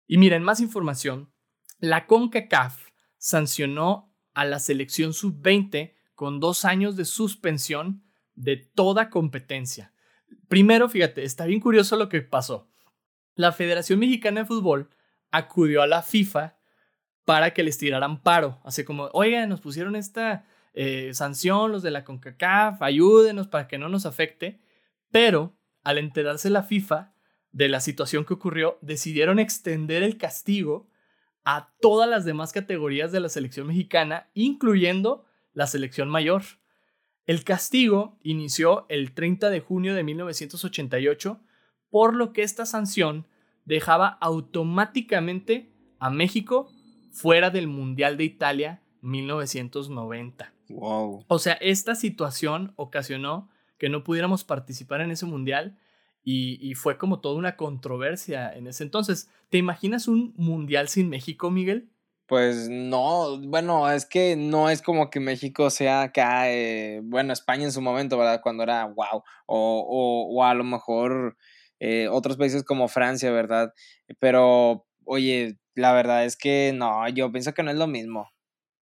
[0.08, 1.32] Y miren, más información.
[1.78, 8.04] La CONCACAF sancionó a la selección sub-20 con dos años de suspensión
[8.34, 9.94] de toda competencia.
[10.48, 12.68] Primero, fíjate, está bien curioso lo que pasó.
[13.36, 14.90] La Federación Mexicana de Fútbol
[15.30, 16.58] acudió a la FIFA
[17.24, 18.60] para que les tiraran paro.
[18.64, 23.78] Así como, oigan, nos pusieron esta eh, sanción los de la CONCACAF, ayúdenos para que
[23.78, 24.60] no nos afecte.
[25.10, 27.14] Pero al enterarse la FIFA
[27.50, 30.86] de la situación que ocurrió, decidieron extender el castigo
[31.44, 36.42] a todas las demás categorías de la selección mexicana, incluyendo la selección mayor.
[37.26, 41.40] El castigo inició el 30 de junio de 1988,
[41.90, 43.26] por lo que esta sanción
[43.64, 46.70] dejaba automáticamente a México
[47.12, 50.52] fuera del Mundial de Italia 1990.
[50.70, 51.24] Wow.
[51.28, 55.78] O sea, esta situación ocasionó que no pudiéramos participar en ese mundial
[56.22, 59.30] y, y, fue como toda una controversia en ese entonces.
[59.48, 61.88] ¿Te imaginas un mundial sin México, Miguel?
[62.30, 67.64] Pues no, bueno, es que no es como que México sea acá, eh, bueno, España
[67.64, 68.40] en su momento, ¿verdad?
[68.40, 71.36] Cuando era wow, o, o, a lo mejor
[71.80, 73.74] eh, otros países como Francia, ¿verdad?
[74.20, 78.30] Pero, oye, la verdad es que no, yo pienso que no es lo mismo.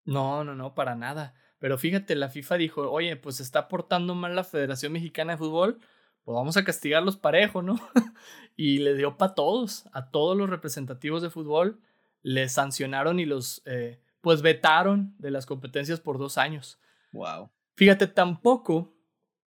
[0.05, 1.35] No, no, no, para nada.
[1.59, 5.81] Pero fíjate, la FIFA dijo, oye, pues está portando mal la Federación Mexicana de Fútbol,
[6.23, 7.75] pues vamos a castigarlos parejo, ¿no?
[8.57, 11.81] y le dio para todos, a todos los representativos de fútbol
[12.23, 16.79] les sancionaron y los eh, pues vetaron de las competencias por dos años.
[17.13, 17.51] Wow.
[17.75, 18.95] Fíjate, tampoco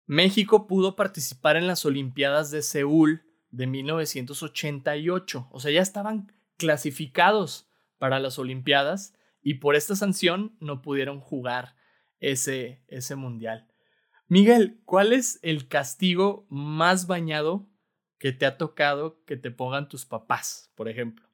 [0.05, 5.47] México pudo participar en las Olimpiadas de Seúl de 1988.
[5.51, 11.75] O sea, ya estaban clasificados para las Olimpiadas y por esta sanción no pudieron jugar
[12.19, 13.67] ese, ese mundial.
[14.27, 17.69] Miguel, ¿cuál es el castigo más bañado
[18.17, 21.27] que te ha tocado que te pongan tus papás, por ejemplo?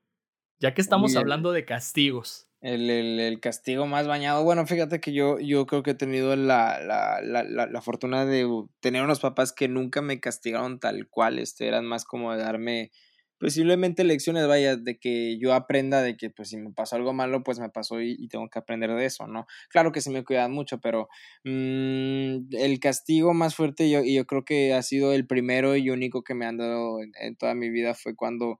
[0.60, 2.48] Ya que estamos hablando de castigos.
[2.62, 4.44] El, el, castigo más bañado.
[4.44, 8.46] Bueno, fíjate que yo, yo creo que he tenido la, la, la, la, fortuna de
[8.82, 11.40] tener unos papás que nunca me castigaron tal cual.
[11.40, 12.92] Este, eran más como de darme
[13.40, 17.42] posiblemente lecciones, vaya, de que yo aprenda de que pues si me pasó algo malo,
[17.42, 19.48] pues me pasó y, tengo que aprender de eso, ¿no?
[19.70, 21.08] Claro que sí me cuidan mucho, pero
[21.46, 25.90] mm, el castigo más fuerte yo, y yo creo que ha sido el primero y
[25.90, 28.60] único que me han dado en toda mi vida fue cuando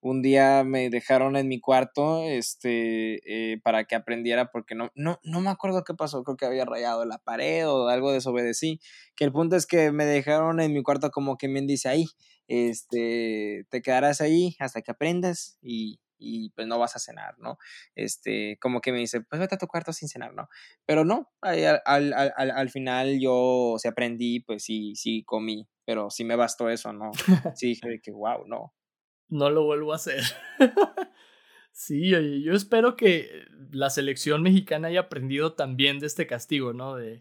[0.00, 3.20] un día me dejaron en mi cuarto este,
[3.52, 6.64] eh, para que aprendiera porque no, no, no me acuerdo qué pasó, creo que había
[6.64, 8.80] rayado la pared o algo desobedecí,
[9.14, 12.06] que el punto es que me dejaron en mi cuarto como que me dice ahí,
[12.48, 17.58] este, te quedarás ahí hasta que aprendas y, y pues no vas a cenar, ¿no?
[17.94, 20.48] Este, como que me dice, pues vete a tu cuarto sin cenar, ¿no?
[20.86, 25.68] Pero no, al, al, al, al final yo, o sea, aprendí, pues sí, sí comí,
[25.84, 27.10] pero sí me bastó eso, ¿no?
[27.54, 28.72] Sí dije que, wow, no,
[29.30, 30.22] no lo vuelvo a hacer.
[31.72, 36.96] sí, oye, yo espero que la selección mexicana haya aprendido también de este castigo, ¿no?
[36.96, 37.20] De,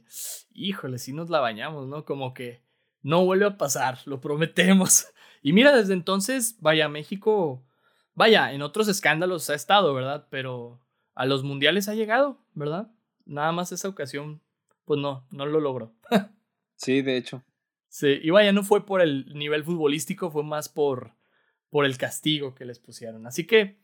[0.53, 2.05] híjole, si nos la bañamos, ¿no?
[2.05, 2.63] Como que
[3.01, 5.07] no vuelve a pasar, lo prometemos.
[5.41, 7.65] Y mira, desde entonces, vaya, México,
[8.13, 10.27] vaya, en otros escándalos ha estado, ¿verdad?
[10.29, 10.81] Pero
[11.15, 12.91] a los mundiales ha llegado, ¿verdad?
[13.23, 14.41] Nada más esa ocasión,
[14.83, 15.93] pues no, no lo logró.
[16.75, 17.41] sí, de hecho.
[17.87, 21.13] Sí, y vaya, no fue por el nivel futbolístico, fue más por
[21.69, 23.27] por el castigo que les pusieron.
[23.27, 23.77] Así que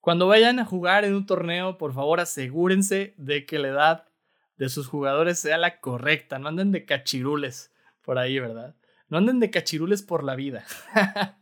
[0.00, 4.08] cuando vayan a jugar en un torneo, por favor asegúrense de que la edad
[4.56, 6.38] de sus jugadores sea la correcta.
[6.38, 7.72] No anden de cachirules
[8.02, 8.74] por ahí, ¿verdad?
[9.08, 10.64] No anden de cachirules por la vida.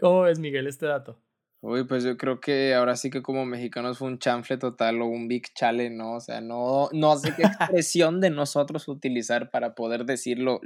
[0.00, 1.20] ¿Cómo ves, Miguel, este dato?
[1.66, 5.06] Uy, pues yo creo que ahora sí que como mexicanos fue un chanfle total o
[5.06, 6.16] un big chale, ¿no?
[6.16, 7.42] O sea, no, no sé qué
[7.80, 10.60] expresión de nosotros utilizar para poder decir lo,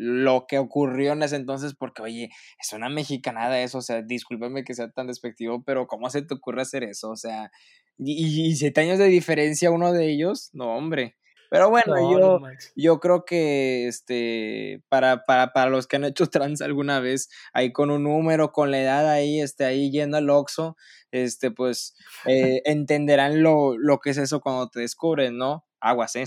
[0.48, 2.30] que ocurrió en ese entonces, porque oye,
[2.60, 6.34] es una mexicanada eso, o sea, discúlpame que sea tan despectivo, pero ¿cómo se te
[6.34, 7.10] ocurre hacer eso?
[7.10, 7.52] O sea,
[7.96, 11.14] y, y siete años de diferencia uno de ellos, no, hombre.
[11.50, 12.40] Pero bueno, yo,
[12.76, 17.72] yo creo que este, para, para, para los que han hecho trans alguna vez, ahí
[17.72, 20.76] con un número, con la edad ahí, este, ahí yendo al Oxxo,
[21.10, 21.96] este, pues
[22.26, 25.66] eh, entenderán lo, lo que es eso cuando te descubren, ¿no?
[25.80, 26.24] Aguas, ¿eh?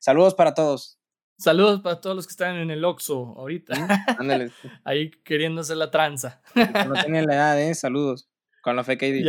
[0.00, 0.98] Saludos para todos.
[1.38, 3.74] Saludos para todos los que están en el Oxxo ahorita.
[4.18, 4.52] Ándale.
[4.84, 6.42] ahí queriendo hacer la tranza.
[6.54, 7.74] no tienen la edad, ¿eh?
[7.74, 8.28] Saludos.
[8.62, 9.26] Con la fake ID.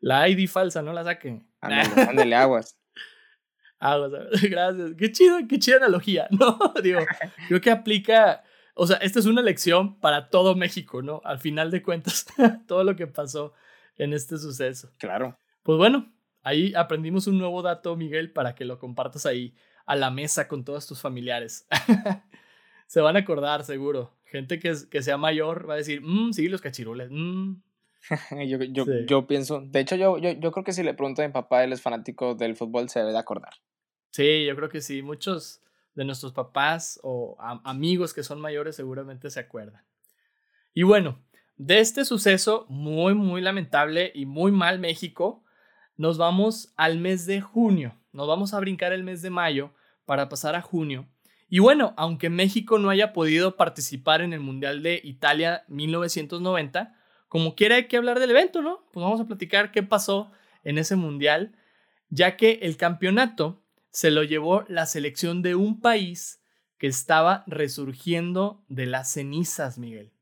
[0.00, 1.48] la ID falsa, no la saquen.
[1.60, 2.76] Ándale, ándale aguas.
[3.84, 3.98] Ah,
[4.48, 4.92] gracias.
[4.96, 6.56] Qué chido, qué chida analogía, ¿no?
[6.82, 7.00] Digo,
[7.48, 11.20] creo que aplica, o sea, esta es una lección para todo México, ¿no?
[11.24, 12.26] Al final de cuentas,
[12.68, 13.54] todo lo que pasó
[13.96, 14.88] en este suceso.
[14.98, 15.36] Claro.
[15.64, 16.12] Pues bueno,
[16.42, 19.52] ahí aprendimos un nuevo dato, Miguel, para que lo compartas ahí
[19.84, 21.66] a la mesa con todos tus familiares.
[22.86, 24.16] Se van a acordar, seguro.
[24.26, 27.54] Gente que, que sea mayor va a decir, mmm, sí, los cachirules, mmm.
[28.46, 31.26] yo, yo, yo, pienso, de hecho, yo, yo, yo creo que si le pregunto a
[31.26, 33.54] mi papá, él es fanático del fútbol, se debe de acordar.
[34.12, 35.02] Sí, yo creo que sí.
[35.02, 35.62] Muchos
[35.94, 39.82] de nuestros papás o amigos que son mayores seguramente se acuerdan.
[40.74, 41.18] Y bueno,
[41.56, 45.44] de este suceso muy, muy lamentable y muy mal México,
[45.96, 47.98] nos vamos al mes de junio.
[48.12, 49.72] Nos vamos a brincar el mes de mayo
[50.04, 51.08] para pasar a junio.
[51.48, 56.94] Y bueno, aunque México no haya podido participar en el Mundial de Italia 1990,
[57.28, 58.86] como quiera hay que hablar del evento, ¿no?
[58.92, 60.30] Pues vamos a platicar qué pasó
[60.64, 61.54] en ese Mundial,
[62.10, 63.61] ya que el campeonato
[63.92, 66.42] se lo llevó la selección de un país
[66.78, 70.12] que estaba resurgiendo de las cenizas, Miguel.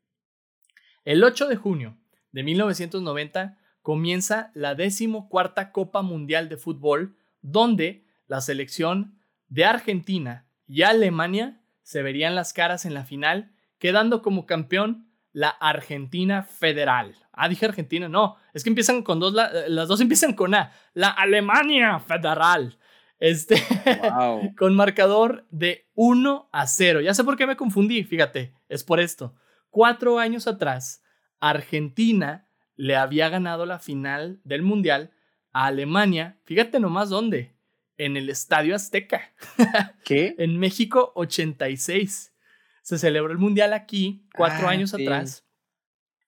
[1.05, 1.97] El 8 de junio
[2.33, 9.18] de 1990 comienza la decimocuarta Copa Mundial de Fútbol, donde la selección
[9.49, 15.49] de Argentina y Alemania se verían las caras en la final, quedando como campeón la
[15.49, 17.14] Argentina Federal.
[17.33, 21.09] Ah, dije Argentina, no, es que empiezan con dos, las dos empiezan con A, la
[21.09, 22.79] Alemania Federal.
[23.21, 23.57] Este,
[24.57, 27.03] con marcador de 1 a 0.
[27.03, 29.35] Ya sé por qué me confundí, fíjate, es por esto.
[29.68, 31.05] Cuatro años atrás,
[31.39, 35.12] Argentina le había ganado la final del Mundial
[35.53, 36.41] a Alemania.
[36.45, 37.55] Fíjate nomás dónde.
[37.99, 39.35] En el Estadio Azteca.
[40.05, 40.35] ¿Qué?
[40.39, 42.35] en México 86.
[42.81, 45.47] Se celebró el Mundial aquí cuatro ah, años atrás.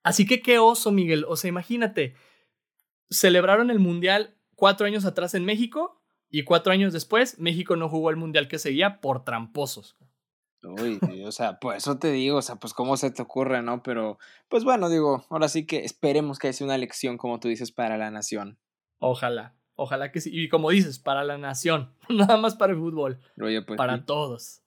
[0.02, 1.24] Así que qué oso, Miguel.
[1.26, 2.14] O sea, imagínate.
[3.08, 6.01] Celebraron el Mundial cuatro años atrás en México
[6.32, 9.98] y cuatro años después, México no jugó el mundial que seguía por tramposos.
[10.62, 13.82] Uy, o sea, pues eso te digo, o sea, pues cómo se te ocurre, ¿no?
[13.82, 14.18] Pero,
[14.48, 17.98] pues bueno, digo, ahora sí que esperemos que haya una lección, como tú dices, para
[17.98, 18.58] la nación.
[18.98, 20.30] Ojalá, ojalá que sí.
[20.32, 23.20] Y como dices, para la nación, nada más para el fútbol.
[23.38, 23.76] Oye, pues.
[23.76, 24.62] Para todos.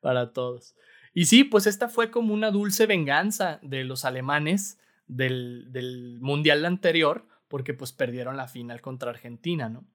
[0.00, 0.74] Para todos.
[1.14, 6.62] Y sí, pues esta fue como una dulce venganza de los alemanes del, del mundial
[6.66, 9.86] anterior porque pues perdieron la final contra Argentina, ¿no?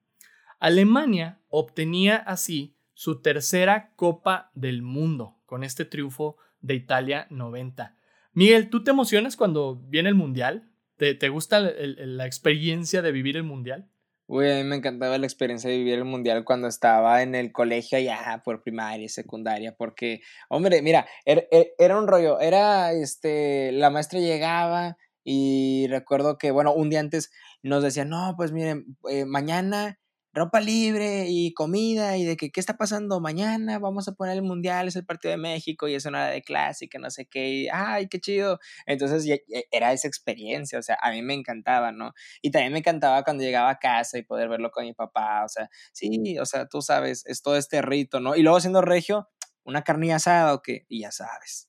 [0.60, 7.96] Alemania obtenía así su tercera Copa del Mundo con este triunfo de Italia 90.
[8.34, 10.70] Miguel, ¿tú te emocionas cuando viene el Mundial?
[10.98, 13.88] ¿Te, te gusta la experiencia de vivir el Mundial?
[14.26, 17.50] Uy, a mí me encantaba la experiencia de vivir el mundial cuando estaba en el
[17.50, 22.92] colegio ya por primaria y secundaria, porque, hombre, mira, era, e, era, un rollo, era,
[22.92, 27.32] este, la maestra llegaba y recuerdo que, bueno, un día antes
[27.64, 29.99] nos decía, no, pues miren, eh, mañana
[30.32, 34.42] ropa libre y comida y de que qué está pasando mañana, vamos a poner el
[34.42, 37.10] mundial, es el partido de México y es una hora de clase y que no
[37.10, 38.60] sé qué, y, ay, qué chido.
[38.86, 39.26] Entonces
[39.70, 42.12] era esa experiencia, o sea, a mí me encantaba, ¿no?
[42.42, 45.48] Y también me encantaba cuando llegaba a casa y poder verlo con mi papá, o
[45.48, 48.36] sea, sí, o sea, tú sabes, es todo este rito, ¿no?
[48.36, 49.28] Y luego siendo regio,
[49.64, 51.68] una carnilla asada o qué, y ya sabes.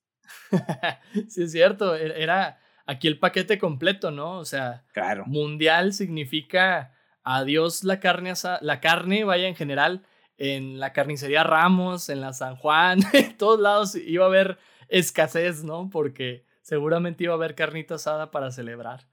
[1.29, 4.37] sí, es cierto, e-, era aquí el paquete completo, ¿no?
[4.37, 5.25] O sea, claro.
[5.25, 6.93] mundial significa
[7.23, 10.03] adiós la carne, la carne, vaya en general,
[10.37, 14.57] en la carnicería Ramos, en la San Juan, en todos lados iba a haber
[14.89, 15.89] escasez, ¿no?
[15.89, 19.07] Porque seguramente iba a haber carnita asada para celebrar.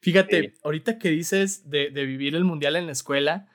[0.00, 3.48] Fíjate, ahorita que dices de, vivir el mundial en la escuela,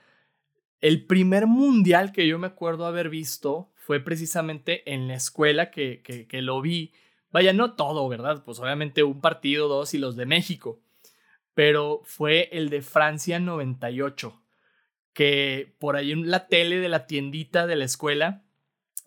[0.82, 6.01] el primer mundial que yo me acuerdo haber visto fue precisamente en la escuela que,
[6.01, 6.91] que, que lo vi.
[7.32, 8.43] Vaya, no todo, ¿verdad?
[8.43, 10.82] Pues obviamente un partido, dos y los de México
[11.60, 14.41] pero fue el de Francia 98,
[15.12, 18.45] que por ahí en la tele de la tiendita de la escuela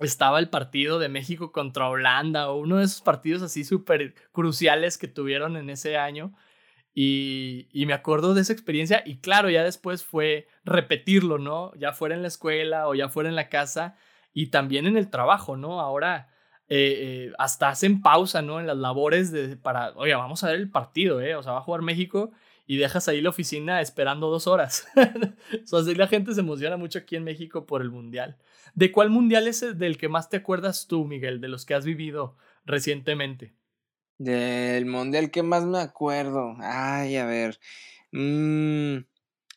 [0.00, 4.98] estaba el partido de México contra Holanda o uno de esos partidos así súper cruciales
[4.98, 6.34] que tuvieron en ese año.
[6.92, 11.72] Y, y, me acuerdo de esa experiencia y claro, ya después fue repetirlo, ¿no?
[11.76, 13.96] Ya fuera en la escuela o ya fuera en la casa
[14.34, 15.80] y también en el trabajo, ¿no?
[15.80, 16.28] Ahora
[16.74, 18.58] eh, eh, hasta hacen pausa, ¿no?
[18.58, 21.36] En las labores de, para, oye, vamos a ver el partido, ¿eh?
[21.36, 22.32] O sea, va a jugar México
[22.66, 24.86] y dejas ahí la oficina esperando dos horas.
[25.70, 28.38] o sea, la gente se emociona mucho aquí en México por el Mundial.
[28.74, 31.74] ¿De cuál Mundial es el del que más te acuerdas tú, Miguel, de los que
[31.74, 33.52] has vivido recientemente?
[34.16, 36.56] Del Mundial que más me acuerdo.
[36.58, 37.60] Ay, a ver.
[38.12, 39.04] Mm,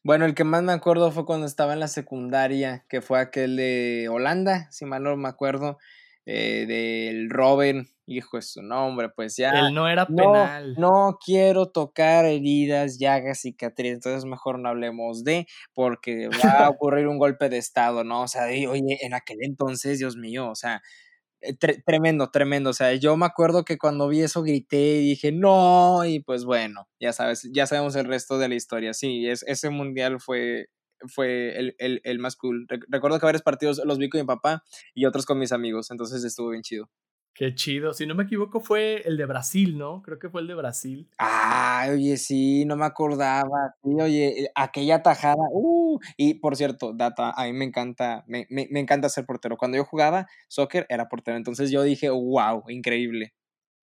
[0.03, 3.55] bueno, el que más me acuerdo fue cuando estaba en la secundaria, que fue aquel
[3.55, 5.77] de Holanda, si mal no me acuerdo
[6.25, 9.51] eh, del Robin, hijo de su nombre, pues ya.
[9.51, 10.75] Él no era penal.
[10.77, 17.07] No, quiero tocar heridas, llagas, cicatrices, entonces mejor no hablemos de, porque va a ocurrir
[17.07, 18.23] un golpe de estado, ¿no?
[18.23, 20.81] O sea, oye, en aquel entonces, Dios mío, o sea,
[21.41, 21.53] eh,
[21.85, 22.71] tremendo, tremendo.
[22.71, 26.45] O sea, yo me acuerdo que cuando vi eso grité y dije, no, y pues
[26.45, 28.93] bueno, ya sabes, ya sabemos el resto de la historia.
[28.93, 30.69] Sí, es, ese mundial fue
[31.07, 32.67] fue el, el, el más cool.
[32.89, 36.23] Recuerdo que varios partidos los vi con mi papá y otros con mis amigos, entonces
[36.23, 36.89] estuvo bien chido.
[37.35, 37.91] Qué chido.
[37.91, 40.01] Si no me equivoco, fue el de Brasil, ¿no?
[40.01, 41.09] Creo que fue el de Brasil.
[41.17, 43.75] Ah, oye, sí, no me acordaba.
[43.83, 45.43] Sí, oye, eh, aquella tajada.
[45.51, 49.57] Uh, y por cierto, Data, a mí me encanta, me, me, me, encanta ser portero.
[49.57, 51.35] Cuando yo jugaba soccer, era portero.
[51.35, 53.33] Entonces yo dije, wow, increíble.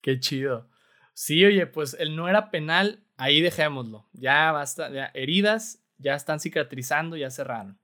[0.01, 0.69] Qué chido.
[1.13, 4.09] Sí, oye, pues él no era penal, ahí dejémoslo.
[4.13, 7.79] Ya basta, ya, heridas ya están cicatrizando, ya cerraron.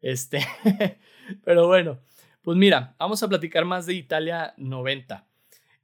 [0.00, 0.46] Este,
[1.44, 2.00] pero bueno,
[2.42, 5.26] pues mira, vamos a platicar más de Italia 90.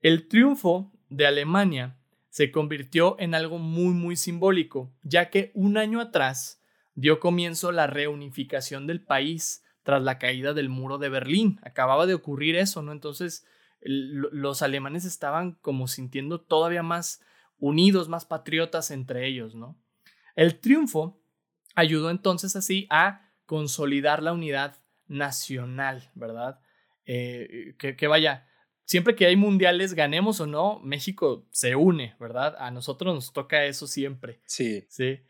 [0.00, 1.96] El triunfo de Alemania
[2.30, 6.62] se convirtió en algo muy, muy simbólico, ya que un año atrás
[6.94, 11.60] dio comienzo la reunificación del país tras la caída del muro de Berlín.
[11.62, 12.92] Acababa de ocurrir eso, ¿no?
[12.92, 13.46] Entonces
[13.80, 17.20] los alemanes estaban como sintiendo todavía más
[17.58, 19.78] unidos, más patriotas entre ellos, ¿no?
[20.34, 21.17] El triunfo
[21.78, 26.60] ayudó entonces así a consolidar la unidad nacional, ¿verdad?
[27.06, 28.48] Eh, que, vaya,
[28.84, 32.56] siempre que hay mundiales, ganemos o no, México se une, ¿verdad?
[32.58, 34.40] A nosotros nos toca eso siempre.
[34.44, 34.86] Sí.
[34.88, 35.20] Sí.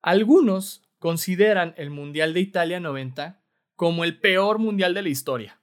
[0.00, 3.42] Algunos consideran el Mundial de Italia 90
[3.74, 5.60] como el peor mundial de la historia,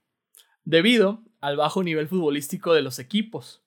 [0.65, 3.63] debido al bajo nivel futbolístico de los equipos.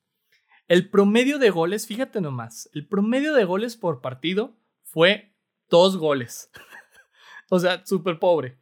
[0.69, 5.32] El promedio de goles, fíjate nomás, el promedio de goles por partido fue
[5.73, 6.51] dos goles.
[7.51, 8.59] o sea, súper pobre.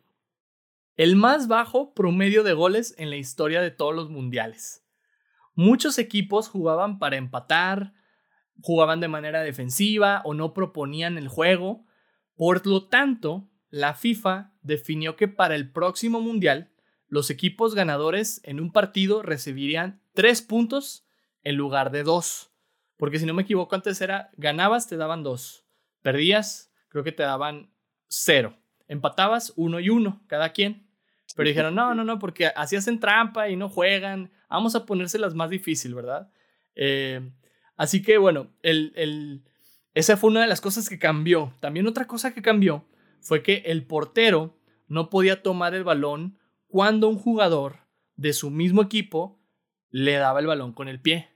[0.97, 4.87] El más bajo promedio de goles en la historia de todos los mundiales.
[5.55, 7.95] Muchos equipos jugaban para empatar,
[8.63, 11.85] jugaban de manera defensiva o no proponían el juego.
[12.37, 16.71] Por lo tanto, la FIFA definió que para el próximo mundial,
[17.09, 21.05] los equipos ganadores en un partido recibirían tres puntos
[21.43, 22.53] en lugar de dos.
[22.97, 25.67] Porque si no me equivoco, antes era ganabas, te daban dos.
[26.03, 27.71] Perdías, creo que te daban
[28.09, 28.55] cero.
[28.87, 30.87] Empatabas uno y uno, cada quien.
[31.35, 34.31] Pero dijeron, no, no, no, porque así hacen trampa y no juegan.
[34.51, 36.31] Vamos a ponérselas más difícil, ¿verdad?
[36.75, 37.33] Eh,
[37.77, 39.45] así que bueno, el,
[39.95, 41.55] esa fue una de las cosas que cambió.
[41.61, 42.85] También otra cosa que cambió
[43.21, 47.87] fue que el portero no podía tomar el balón cuando un jugador
[48.17, 49.41] de su mismo equipo
[49.91, 51.29] le daba el balón con el pie.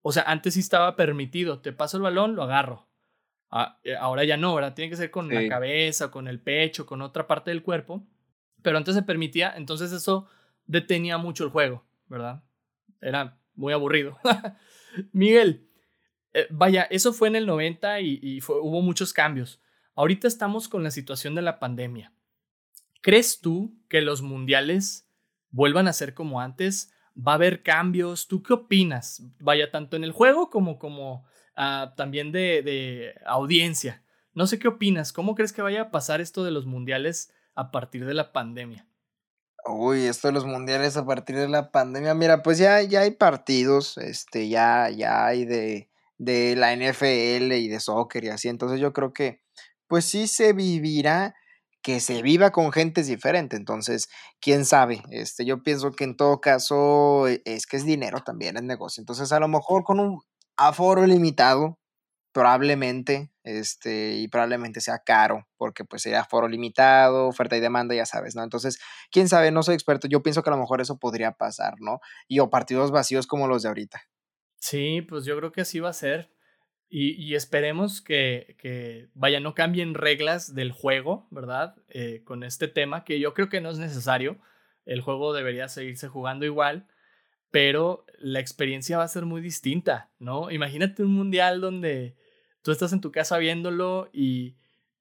[0.00, 2.85] O sea, antes sí estaba permitido, te paso el balón, lo agarro.
[3.50, 4.74] Ah, eh, ahora ya no, ¿verdad?
[4.74, 8.06] Tiene que ser con la cabeza, con el pecho, con otra parte del cuerpo.
[8.62, 10.28] Pero antes se permitía, entonces eso
[10.66, 12.42] detenía mucho el juego, ¿verdad?
[13.00, 14.18] Era muy aburrido.
[15.12, 15.68] Miguel,
[16.32, 19.60] eh, vaya, eso fue en el 90 y, hubo muchos cambios.
[19.94, 22.12] Ahorita estamos con la situación de la pandemia.
[23.00, 25.08] ¿Crees tú que los mundiales
[25.50, 26.92] vuelvan a ser como antes?
[27.16, 28.28] ¿Va a haber cambios?
[28.28, 29.22] ¿Tú qué opinas?
[29.38, 31.24] Vaya, tanto en el juego como, como
[31.56, 34.02] ah, también de, de audiencia.
[34.34, 35.12] No sé qué opinas.
[35.12, 38.86] ¿Cómo crees que vaya a pasar esto de los mundiales a partir de la pandemia?
[39.68, 43.10] Uy, esto de los mundiales a partir de la pandemia, mira, pues ya, ya hay
[43.10, 48.78] partidos, este, ya, ya hay de, de la NFL y de soccer y así, entonces
[48.78, 49.40] yo creo que,
[49.88, 51.34] pues sí se vivirá,
[51.82, 54.08] que se viva con gentes diferentes, entonces,
[54.40, 58.56] quién sabe, este, yo pienso que en todo caso e, es que es dinero también,
[58.56, 60.20] es negocio, entonces a lo mejor con un
[60.56, 61.78] aforo limitado,
[62.32, 68.04] probablemente, este, y probablemente sea caro, porque pues sería foro limitado, oferta y demanda, ya
[68.04, 68.42] sabes, ¿no?
[68.42, 68.78] Entonces,
[69.10, 72.00] quién sabe, no soy experto, yo pienso que a lo mejor eso podría pasar, ¿no?
[72.28, 74.02] Y o partidos vacíos como los de ahorita.
[74.58, 76.30] Sí, pues yo creo que así va a ser.
[76.88, 81.74] Y, esperemos que, que, vaya, no cambien reglas del juego, ¿verdad?
[81.88, 84.38] Eh, con este tema, que yo creo que no es necesario.
[84.84, 86.86] El juego debería seguirse jugando igual
[87.56, 90.50] pero la experiencia va a ser muy distinta, ¿no?
[90.50, 92.14] Imagínate un mundial donde
[92.60, 94.58] tú estás en tu casa viéndolo y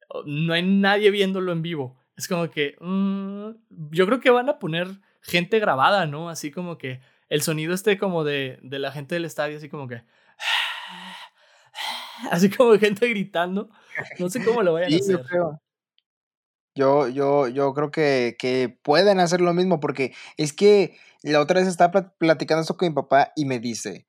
[0.08, 2.00] oh, no hay nadie viéndolo en vivo.
[2.16, 3.50] Es como que mm,
[3.92, 4.88] yo creo que van a poner
[5.22, 6.30] gente grabada, ¿no?
[6.30, 9.90] Así como que el sonido esté como de, de la gente del estadio, así como
[9.90, 10.04] que...
[12.32, 13.70] Así como gente gritando.
[14.18, 15.26] No sé cómo lo vayan a hacer.
[16.74, 20.98] Yo, yo, yo, creo que, que pueden hacer lo mismo porque es que
[21.32, 24.08] la otra vez estaba platicando esto con mi papá y me dice,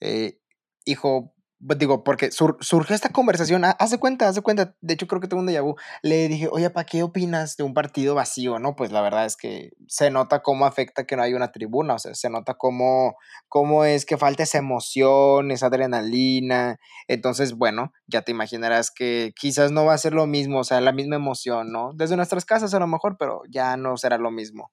[0.00, 0.38] eh,
[0.84, 1.34] hijo,
[1.66, 5.40] pues, digo, porque surgió esta conversación, hace cuenta, hace cuenta, de hecho creo que tengo
[5.42, 5.62] un déjà
[6.02, 8.58] le dije, oye, ¿para qué opinas de un partido vacío?
[8.58, 11.94] No, pues la verdad es que se nota cómo afecta que no hay una tribuna,
[11.94, 13.16] o sea, se nota cómo,
[13.48, 19.72] cómo es que falta esa emoción, esa adrenalina, entonces, bueno, ya te imaginarás que quizás
[19.72, 21.92] no va a ser lo mismo, o sea, la misma emoción, ¿no?
[21.94, 24.70] Desde nuestras casas a lo mejor, pero ya no será lo mismo.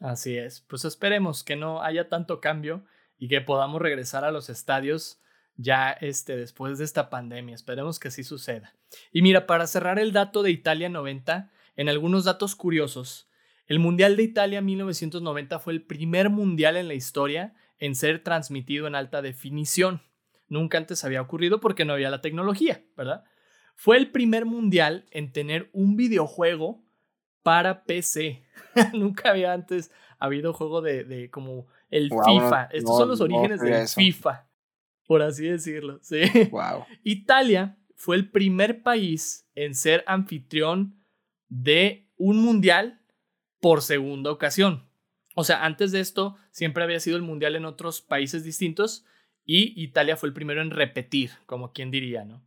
[0.00, 2.84] Así es, pues esperemos que no haya tanto cambio
[3.18, 5.20] y que podamos regresar a los estadios
[5.56, 7.54] ya este, después de esta pandemia.
[7.54, 8.74] Esperemos que así suceda.
[9.12, 13.28] Y mira, para cerrar el dato de Italia 90, en algunos datos curiosos,
[13.66, 18.86] el Mundial de Italia 1990 fue el primer mundial en la historia en ser transmitido
[18.86, 20.02] en alta definición.
[20.48, 23.24] Nunca antes había ocurrido porque no había la tecnología, ¿verdad?
[23.74, 26.83] Fue el primer mundial en tener un videojuego
[27.44, 28.42] para PC.
[28.92, 32.64] Nunca había antes habido juego de, de como el FIFA.
[32.72, 34.48] Estos son los orígenes del FIFA
[35.06, 35.98] por así decirlo.
[36.02, 36.22] ¿sí?
[36.50, 36.84] Wow.
[37.04, 40.96] Italia fue el primer país en ser anfitrión
[41.48, 43.00] de un mundial
[43.60, 44.88] por segunda ocasión.
[45.34, 49.04] O sea, antes de esto siempre había sido el mundial en otros países distintos
[49.44, 52.42] y Italia fue el primero en repetir, como quien diría, ¿no?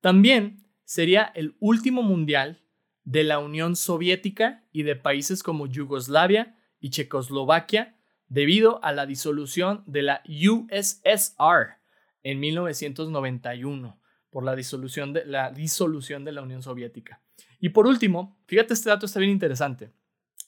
[0.00, 2.60] También sería el último mundial
[3.08, 7.96] de la Unión Soviética y de países como Yugoslavia y Checoslovaquia
[8.28, 11.78] debido a la disolución de la USSR
[12.22, 13.98] en 1991
[14.28, 17.22] por la disolución de la, disolución de la Unión Soviética.
[17.58, 19.90] Y por último, fíjate, este dato está bien interesante,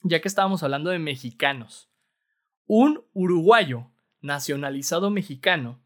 [0.03, 1.89] ya que estábamos hablando de mexicanos.
[2.67, 3.91] Un uruguayo
[4.21, 5.81] nacionalizado mexicano,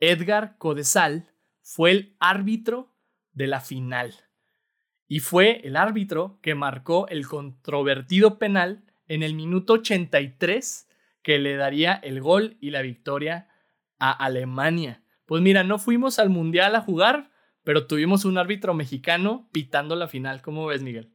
[0.00, 1.30] Edgar Codesal,
[1.62, 2.92] fue el árbitro
[3.34, 4.27] de la final.
[5.08, 10.86] Y fue el árbitro que marcó el controvertido penal en el minuto 83
[11.22, 13.48] que le daría el gol y la victoria
[13.98, 15.02] a Alemania.
[15.26, 17.30] Pues mira, no fuimos al Mundial a jugar,
[17.64, 20.40] pero tuvimos un árbitro mexicano pitando la final.
[20.40, 21.12] ¿Cómo ves, Miguel?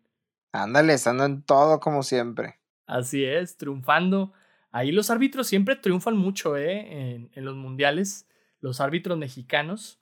[0.51, 2.59] Ándale, estando en todo como siempre.
[2.85, 4.33] Así es, triunfando.
[4.71, 7.29] Ahí los árbitros siempre triunfan mucho, ¿eh?
[7.33, 8.27] En, los mundiales,
[8.59, 9.99] los árbitros mexicanos.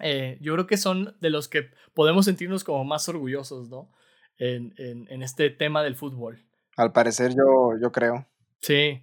[0.00, 3.90] Eh, yo creo que son de los que podemos sentirnos como más orgullosos, ¿no?
[4.38, 6.44] En, en, este tema del fútbol.
[6.76, 8.28] Al parecer yo, yo creo.
[8.60, 9.02] Sí.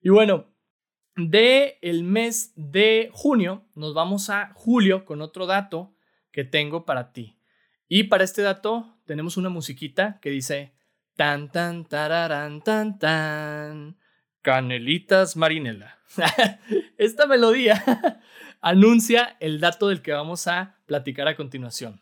[0.00, 0.52] Y bueno,
[1.14, 5.94] de el mes de junio nos vamos a julio con otro dato
[6.32, 7.38] que tengo para ti.
[7.86, 10.74] Y para este dato tenemos una musiquita que dice
[11.14, 13.98] tan tan tararán tan tan
[14.40, 15.98] canelitas marinela.
[16.98, 18.20] Esta melodía
[18.62, 22.00] anuncia el dato del que vamos a platicar a continuación.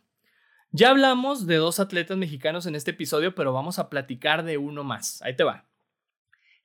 [0.70, 4.84] Ya hablamos de dos atletas mexicanos en este episodio, pero vamos a platicar de uno
[4.84, 5.20] más.
[5.22, 5.64] Ahí te va.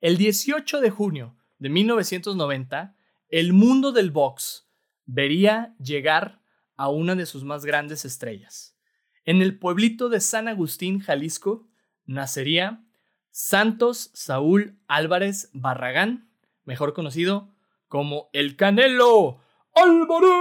[0.01, 2.95] El 18 de junio de 1990,
[3.29, 4.67] el mundo del box
[5.05, 6.41] vería llegar
[6.75, 8.77] a una de sus más grandes estrellas.
[9.23, 11.67] En el pueblito de San Agustín, Jalisco,
[12.05, 12.83] nacería
[13.31, 16.29] Santos Saúl Álvarez Barragán,
[16.65, 17.49] mejor conocido
[17.87, 19.39] como el Canelo
[19.75, 20.31] Álvarez.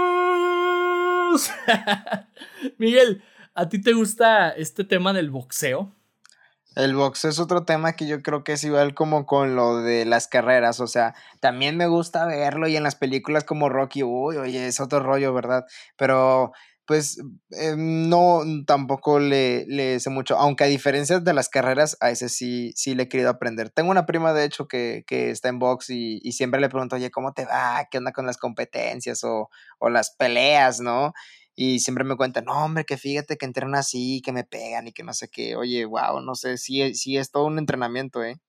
[2.78, 3.22] Miguel,
[3.54, 5.92] ¿a ti te gusta este tema del boxeo?
[6.76, 10.04] El boxeo es otro tema que yo creo que es igual como con lo de
[10.04, 14.36] las carreras, o sea, también me gusta verlo y en las películas como Rocky, uy,
[14.38, 15.66] oye, es otro rollo, ¿verdad?
[15.96, 16.52] Pero
[16.86, 17.18] pues
[17.50, 22.28] eh, no tampoco le, le sé mucho, aunque a diferencia de las carreras, a ese
[22.28, 23.70] sí, sí le he querido aprender.
[23.70, 26.96] Tengo una prima, de hecho, que, que está en box y, y, siempre le pregunto,
[26.96, 27.86] oye, ¿cómo te va?
[27.90, 31.12] ¿Qué onda con las competencias o, o las peleas, no?
[31.56, 34.92] Y siempre me cuentan, no, hombre, que fíjate que entrenan así, que me pegan y
[34.92, 35.56] que no sé qué.
[35.56, 38.40] Oye, wow, no sé, sí, sí es todo un entrenamiento, ¿eh?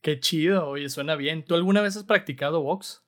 [0.00, 1.44] Qué chido, oye, suena bien.
[1.44, 3.02] ¿Tú alguna vez has practicado box?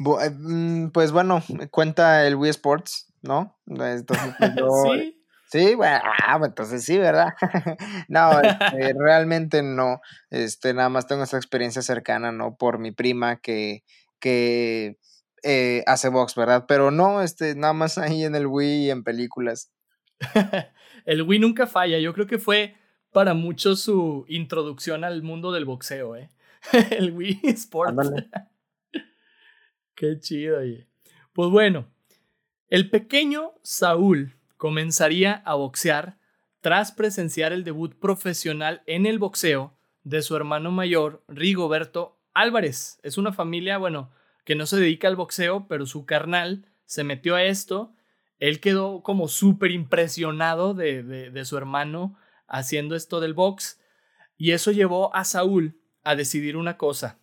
[0.00, 3.58] Eh, mm, pues bueno, cuenta el Wii Sports, ¿no?
[3.66, 4.04] Entonces,
[4.38, 4.50] pues
[4.84, 5.16] sí.
[5.50, 7.34] Sí, bueno, ah, pues entonces sí, ¿verdad?
[8.08, 10.00] no, este, realmente no.
[10.30, 12.54] Este, nada más tengo esa experiencia cercana, ¿no?
[12.54, 13.82] Por mi prima que,
[14.20, 14.96] que
[15.42, 16.66] eh, hace box, ¿verdad?
[16.68, 19.72] Pero no, este, nada más ahí en el Wii y en películas.
[21.04, 21.98] el Wii nunca falla.
[21.98, 22.76] Yo creo que fue
[23.10, 26.30] para muchos su introducción al mundo del boxeo, ¿eh?
[26.90, 27.96] el Wii Sports.
[30.00, 30.60] Qué chido.
[31.34, 31.86] Pues bueno,
[32.68, 36.16] el pequeño Saúl comenzaría a boxear
[36.62, 42.98] tras presenciar el debut profesional en el boxeo de su hermano mayor, Rigoberto Álvarez.
[43.02, 44.10] Es una familia, bueno,
[44.46, 47.92] que no se dedica al boxeo, pero su carnal se metió a esto.
[48.38, 53.78] Él quedó como súper impresionado de, de, su hermano haciendo esto del box.
[54.38, 57.18] Y eso llevó a Saúl a decidir una cosa,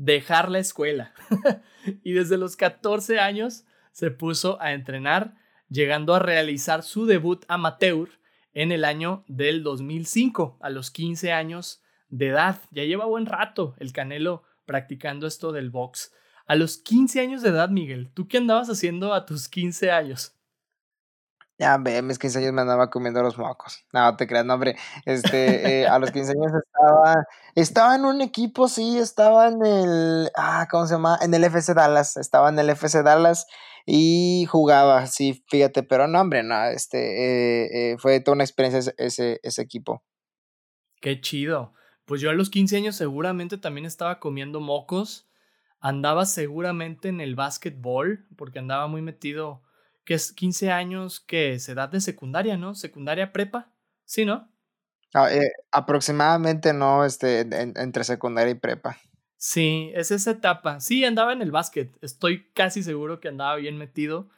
[0.00, 1.12] dejar la escuela.
[2.02, 5.34] y desde los 14 años se puso a entrenar,
[5.68, 8.08] llegando a realizar su debut amateur
[8.54, 12.60] en el año del 2005, a los 15 años de edad.
[12.70, 16.12] Ya lleva buen rato el Canelo practicando esto del box.
[16.46, 20.34] A los 15 años de edad, Miguel, ¿tú qué andabas haciendo a tus 15 años?
[21.60, 23.84] Ya, ve, mis 15 años me andaba comiendo los mocos.
[23.92, 24.76] No, te creas, no, hombre.
[25.04, 30.30] Este, eh, a los 15 años estaba, estaba en un equipo, sí, estaba en el,
[30.36, 31.18] ah, ¿cómo se llama?
[31.20, 33.46] En el FC Dallas, estaba en el FC Dallas
[33.84, 38.94] y jugaba, sí, fíjate, pero no, hombre, no, este, eh, eh, fue toda una experiencia
[38.96, 40.02] ese, ese equipo.
[41.02, 41.74] Qué chido.
[42.06, 45.30] Pues yo a los 15 años seguramente también estaba comiendo mocos
[45.80, 49.62] andaba seguramente en el básquetbol, porque andaba muy metido,
[50.10, 52.74] que es 15 años, que es edad de secundaria, ¿no?
[52.74, 53.72] Secundaria prepa,
[54.04, 54.50] ¿sí, no?
[55.14, 58.98] Ah, eh, aproximadamente no, este, entre secundaria y prepa.
[59.36, 60.80] Sí, es esa etapa.
[60.80, 64.30] Sí, andaba en el básquet, estoy casi seguro que andaba bien metido.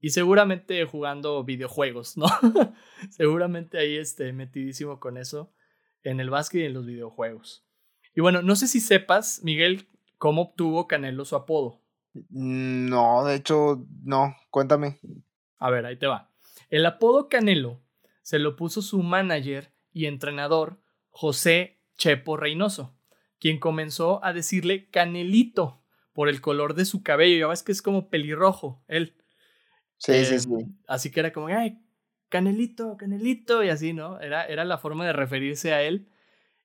[0.00, 2.28] y seguramente jugando videojuegos, ¿no?
[3.10, 5.52] seguramente ahí este, metidísimo con eso,
[6.02, 7.62] en el básquet y en los videojuegos.
[8.14, 9.86] Y bueno, no sé si sepas, Miguel,
[10.16, 11.82] cómo obtuvo Canelo su apodo.
[12.30, 14.36] No, de hecho, no.
[14.50, 14.98] Cuéntame.
[15.58, 16.30] A ver, ahí te va.
[16.70, 17.80] El apodo Canelo
[18.22, 22.94] se lo puso su manager y entrenador, José Chepo Reynoso,
[23.38, 27.38] quien comenzó a decirle Canelito por el color de su cabello.
[27.38, 29.16] Ya ves que es como pelirrojo, él.
[29.96, 30.50] Sí, sí, sí.
[30.86, 31.80] Así que era como, ay,
[32.28, 34.20] Canelito, Canelito, y así, ¿no?
[34.20, 36.08] Era, era la forma de referirse a él.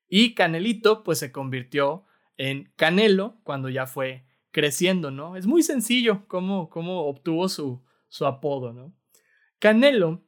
[0.08, 2.06] Y Canelito pues se convirtió
[2.38, 5.36] en Canelo cuando ya fue creciendo, ¿no?
[5.36, 8.94] Es muy sencillo cómo, cómo obtuvo su, su apodo, ¿no?
[9.60, 10.24] Canelo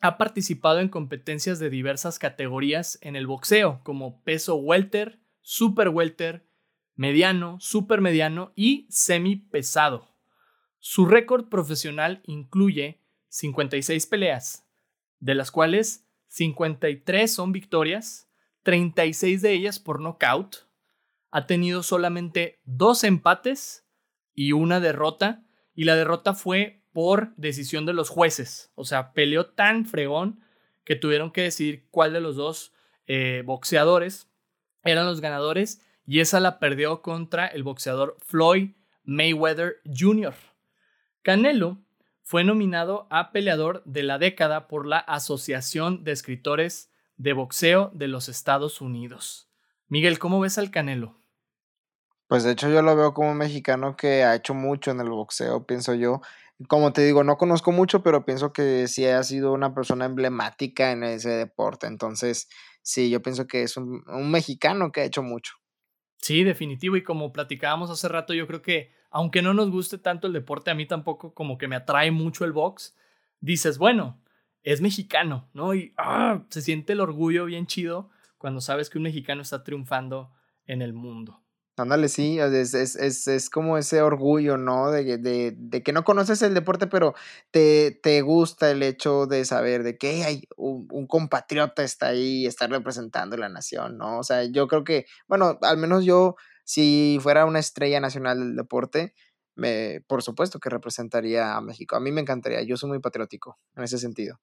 [0.00, 6.46] ha participado en competencias de diversas categorías en el boxeo, como peso welter, super welter,
[6.96, 10.08] mediano, super mediano y semi pesado.
[10.78, 14.66] Su récord profesional incluye 56 peleas,
[15.20, 18.30] de las cuales 53 son victorias,
[18.62, 20.67] 36 de ellas por nocaut.
[21.30, 23.86] Ha tenido solamente dos empates
[24.34, 25.44] y una derrota.
[25.74, 28.72] Y la derrota fue por decisión de los jueces.
[28.74, 30.40] O sea, peleó tan fregón
[30.84, 32.72] que tuvieron que decidir cuál de los dos
[33.06, 34.28] eh, boxeadores
[34.84, 35.80] eran los ganadores.
[36.06, 38.70] Y esa la perdió contra el boxeador Floyd
[39.04, 40.34] Mayweather Jr.
[41.22, 41.78] Canelo
[42.22, 48.06] fue nominado a peleador de la década por la Asociación de Escritores de boxeo de
[48.06, 49.47] los Estados Unidos.
[49.88, 51.16] Miguel, ¿cómo ves al Canelo?
[52.26, 55.08] Pues de hecho yo lo veo como un mexicano que ha hecho mucho en el
[55.08, 56.20] boxeo, pienso yo.
[56.68, 60.92] Como te digo, no conozco mucho, pero pienso que sí ha sido una persona emblemática
[60.92, 61.86] en ese deporte.
[61.86, 62.50] Entonces,
[62.82, 65.54] sí, yo pienso que es un, un mexicano que ha hecho mucho.
[66.18, 66.96] Sí, definitivo.
[66.96, 70.70] Y como platicábamos hace rato, yo creo que aunque no nos guste tanto el deporte,
[70.70, 72.94] a mí tampoco como que me atrae mucho el box.
[73.40, 74.20] Dices, bueno,
[74.62, 75.74] es mexicano, ¿no?
[75.74, 80.32] Y ah, se siente el orgullo bien chido cuando sabes que un mexicano está triunfando
[80.64, 81.42] en el mundo.
[81.76, 84.90] Ándale, sí, es, es, es, es, como ese orgullo, ¿no?
[84.90, 87.14] De, de, de, que no conoces el deporte, pero
[87.52, 92.46] te, te gusta el hecho de saber de que hay un, un, compatriota está ahí,
[92.46, 94.18] está representando la nación, ¿no?
[94.18, 96.34] O sea, yo creo que, bueno, al menos yo,
[96.64, 99.14] si fuera una estrella nacional del deporte,
[99.54, 101.96] me, por supuesto que representaría a México.
[101.96, 104.40] A mí me encantaría, yo soy muy patriótico en ese sentido.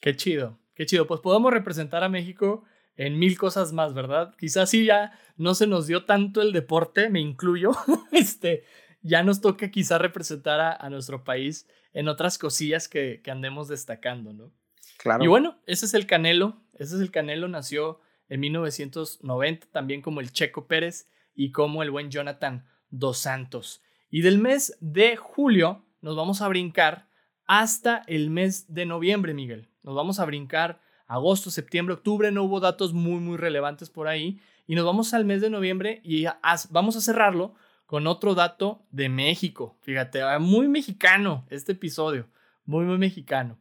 [0.00, 1.06] Qué chido, qué chido.
[1.06, 2.64] Pues podemos representar a México
[2.96, 4.34] en mil cosas más, ¿verdad?
[4.38, 7.72] Quizás sí ya no se nos dio tanto el deporte, me incluyo,
[8.12, 8.64] este,
[9.02, 14.32] ya nos toca quizá representar a, nuestro país en otras cosillas que, que, andemos destacando,
[14.32, 14.52] ¿no?
[14.98, 15.24] Claro.
[15.24, 20.20] Y bueno, ese es el Canelo, ese es el Canelo, nació en 1990, también como
[20.20, 23.82] el Checo Pérez y como el buen Jonathan Dos Santos.
[24.10, 27.08] Y del mes de julio nos vamos a brincar
[27.46, 29.68] hasta el mes de noviembre, Miguel.
[29.82, 30.80] Nos vamos a brincar
[31.12, 34.40] agosto, septiembre, octubre, no hubo datos muy, muy relevantes por ahí.
[34.66, 36.24] Y nos vamos al mes de noviembre y
[36.70, 37.54] vamos a cerrarlo
[37.84, 39.76] con otro dato de México.
[39.82, 42.28] Fíjate, ah, muy mexicano este episodio,
[42.64, 43.58] muy, muy mexicano.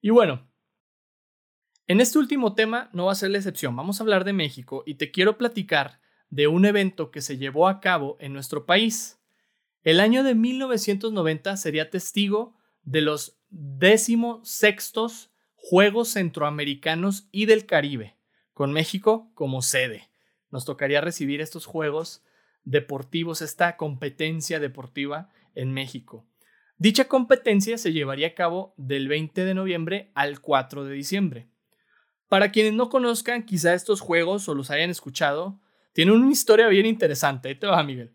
[0.00, 0.48] Y bueno,
[1.86, 3.76] en este último tema no va a ser la excepción.
[3.76, 6.00] Vamos a hablar de México y te quiero platicar
[6.30, 9.20] de un evento que se llevó a cabo en nuestro país.
[9.82, 15.29] El año de 1990 sería testigo de los décimo sextos
[15.62, 18.16] Juegos Centroamericanos y del Caribe,
[18.54, 20.08] con México como sede.
[20.50, 22.24] Nos tocaría recibir estos Juegos
[22.64, 26.26] deportivos, esta competencia deportiva en México.
[26.78, 31.50] Dicha competencia se llevaría a cabo del 20 de noviembre al 4 de diciembre.
[32.28, 35.60] Para quienes no conozcan quizá estos juegos o los hayan escuchado,
[35.92, 37.48] tienen una historia bien interesante.
[37.48, 38.14] Ahí te va, Miguel.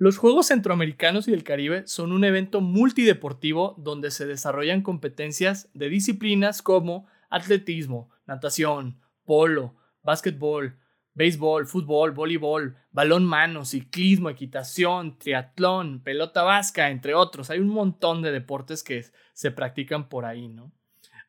[0.00, 5.88] Los Juegos Centroamericanos y del Caribe son un evento multideportivo donde se desarrollan competencias de
[5.88, 9.74] disciplinas como atletismo, natación, polo,
[10.04, 10.78] básquetbol,
[11.14, 17.50] béisbol, fútbol, voleibol, balón mano, ciclismo, equitación, triatlón, pelota vasca, entre otros.
[17.50, 20.70] Hay un montón de deportes que se practican por ahí, ¿no?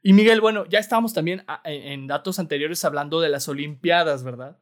[0.04, 4.60] Y Miguel, bueno, ya estábamos también ah, en datos anteriores hablando de las Olimpiadas, ¿verdad?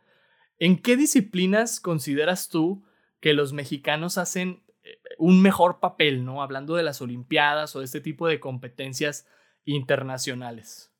[0.59, 2.86] ¿En qué disciplinas consideras tú
[3.19, 6.41] que los mexicanos hacen eh, un mejor papel, ¿no?
[6.41, 9.27] Hablando de las Olimpiadas o de este tipo de competencias
[9.65, 10.91] internacionales.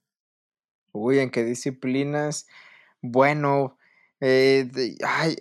[0.91, 2.47] Uy, ¿en qué disciplinas?
[3.01, 3.77] Bueno,
[4.19, 4.67] eh,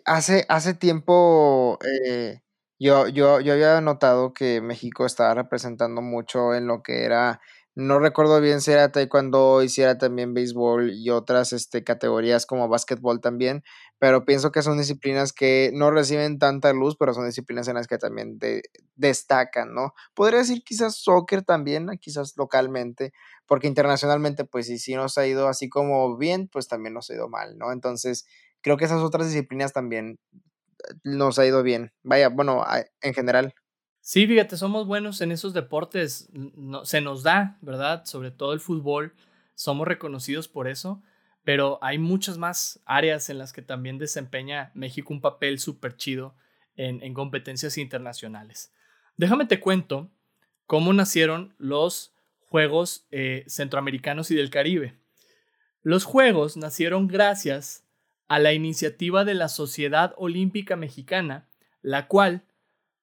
[0.04, 2.42] hace, hace tiempo eh,
[2.78, 7.40] yo, yo, yo había notado que México estaba representando mucho en lo que era
[7.76, 12.46] no recuerdo bien si era taekwondo y si era también béisbol y otras este, categorías
[12.46, 13.62] como básquetbol también,
[13.98, 17.86] pero pienso que son disciplinas que no reciben tanta luz, pero son disciplinas en las
[17.86, 18.38] que también
[18.94, 19.92] destacan, ¿no?
[20.14, 23.12] Podría decir quizás soccer también, quizás localmente,
[23.46, 27.14] porque internacionalmente pues si sí nos ha ido así como bien, pues también nos ha
[27.14, 27.72] ido mal, ¿no?
[27.72, 28.26] Entonces
[28.62, 31.92] creo que esas otras disciplinas también eh, nos ha ido bien.
[32.02, 32.64] Vaya, bueno,
[33.02, 33.54] en general.
[34.08, 38.04] Sí, fíjate, somos buenos en esos deportes, no, se nos da, ¿verdad?
[38.04, 39.12] Sobre todo el fútbol,
[39.56, 41.02] somos reconocidos por eso,
[41.42, 46.36] pero hay muchas más áreas en las que también desempeña México un papel súper chido
[46.76, 48.72] en, competencias internacionales.
[49.16, 50.08] Déjame te cuento
[50.68, 52.14] cómo nacieron los
[52.48, 54.94] Juegos eh, Centroamericanos y del Caribe.
[55.82, 57.82] Los Juegos nacieron gracias
[58.28, 61.48] a la iniciativa de la Sociedad Olímpica Mexicana,
[61.82, 62.44] la cual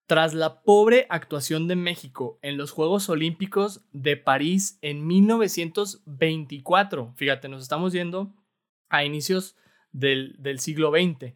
[0.05, 7.49] tras la pobre actuación de México en los Juegos Olímpicos de París en 1924, fíjate,
[7.49, 8.33] nos estamos yendo
[8.89, 9.55] a inicios
[9.91, 11.33] del, del siglo XX,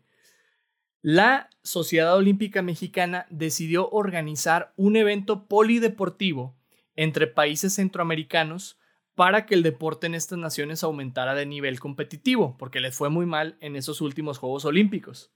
[1.01, 6.57] la Sociedad Olímpica Mexicana decidió organizar un evento polideportivo
[6.95, 8.77] entre países centroamericanos
[9.15, 13.25] para que el deporte en estas naciones aumentara de nivel competitivo, porque les fue muy
[13.25, 15.31] mal en esos últimos Juegos Olímpicos.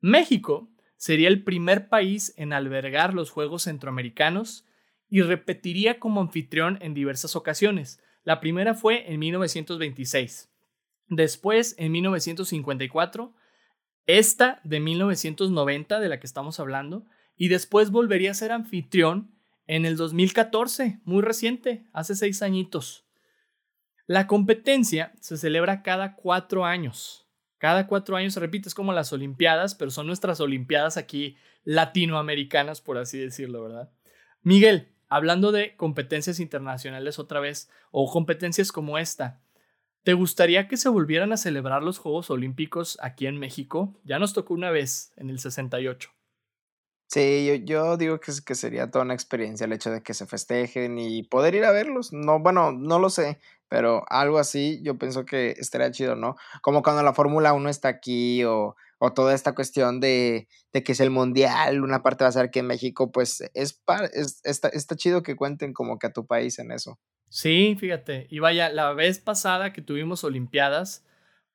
[0.00, 4.64] México sería el primer país en albergar los Juegos Centroamericanos
[5.08, 8.00] y repetiría como anfitrión en diversas ocasiones.
[8.22, 10.48] La primera fue en 1926,
[11.08, 13.34] después en 1954,
[14.06, 17.04] esta de 1990 de la que estamos hablando,
[17.36, 19.34] y después volvería a ser anfitrión
[19.66, 23.08] en el 2014, muy reciente, hace seis añitos.
[24.06, 27.22] La competencia se celebra cada cuatro años
[27.62, 32.80] Cada cuatro años se repite, es como las Olimpiadas, pero son nuestras Olimpiadas aquí latinoamericanas,
[32.80, 33.92] por así decirlo, ¿verdad?
[34.42, 39.44] Miguel, hablando de competencias internacionales otra vez, o competencias como esta,
[40.02, 43.96] ¿te gustaría que se volvieran a celebrar los Juegos Olímpicos aquí en México?
[44.02, 46.10] Ya nos tocó una vez, en el 68.
[47.12, 50.24] Sí, yo, yo digo que, que sería toda una experiencia el hecho de que se
[50.24, 52.10] festejen y poder ir a verlos.
[52.14, 53.38] No, bueno, no lo sé,
[53.68, 56.36] pero algo así yo pienso que estaría chido, ¿no?
[56.62, 60.92] Como cuando la Fórmula 1 está aquí o, o toda esta cuestión de, de, que
[60.92, 63.82] es el mundial, una parte va a ser que en México, pues es,
[64.14, 66.98] es está, está chido que cuenten como que a tu país en eso.
[67.28, 71.04] Sí, fíjate, y vaya, la vez pasada que tuvimos Olimpiadas,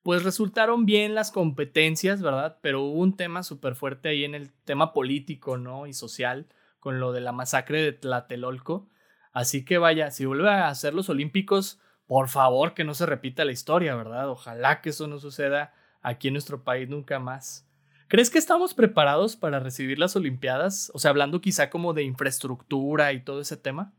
[0.03, 2.57] pues resultaron bien las competencias, ¿verdad?
[2.61, 5.87] Pero hubo un tema súper fuerte ahí en el tema político, ¿no?
[5.87, 6.47] Y social,
[6.79, 8.89] con lo de la masacre de Tlatelolco.
[9.33, 13.45] Así que vaya, si vuelve a hacer los Olímpicos, por favor que no se repita
[13.45, 14.29] la historia, ¿verdad?
[14.29, 17.67] Ojalá que eso no suceda aquí en nuestro país nunca más.
[18.07, 20.89] ¿Crees que estamos preparados para recibir las Olimpiadas?
[20.93, 23.93] O sea, hablando quizá como de infraestructura y todo ese tema.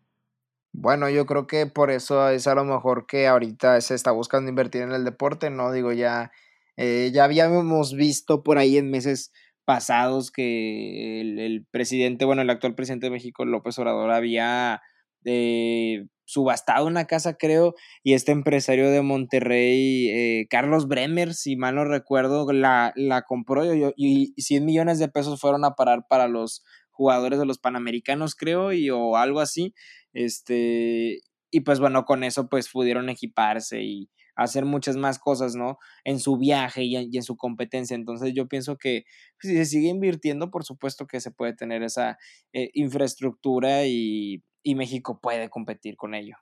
[0.72, 4.50] Bueno, yo creo que por eso es a lo mejor que ahorita se está buscando
[4.50, 5.72] invertir en el deporte, ¿no?
[5.72, 6.30] Digo, ya,
[6.76, 9.32] eh, ya habíamos visto por ahí en meses
[9.64, 14.80] pasados que el, presidente, bueno, el actual presidente de México, López Obrador, había
[15.24, 21.74] eh, subastado una casa, creo, y este empresario de Monterrey, eh, Carlos Bremer, si mal
[21.74, 26.28] no recuerdo, la, la compró y, y 100 millones de pesos fueron a parar para
[26.28, 29.72] los jugadores de los Panamericanos, creo, y o algo así.
[30.18, 31.20] Este,
[31.52, 35.78] y pues bueno, con eso pues pudieron equiparse y hacer muchas más cosas, ¿no?
[36.02, 37.94] En su viaje y en, su competencia.
[37.94, 39.04] Entonces yo pienso que
[39.40, 42.18] si se sigue invirtiendo, por supuesto que se puede tener esa
[42.52, 46.34] eh, infraestructura y, y México puede competir con ello.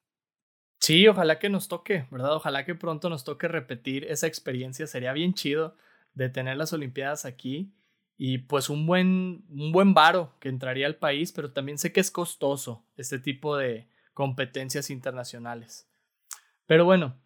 [0.81, 2.35] Sí, ojalá que nos toque, ¿verdad?
[2.35, 4.87] Ojalá que pronto nos toque repetir esa experiencia.
[4.87, 5.77] Sería bien chido
[6.14, 7.74] de tener las Olimpiadas aquí
[8.19, 12.01] y pues un buen, un buen varo que entraría al país, pero también sé que
[12.01, 15.89] es costoso este tipo de competencias internacionales.
[16.67, 17.17] Pero bueno,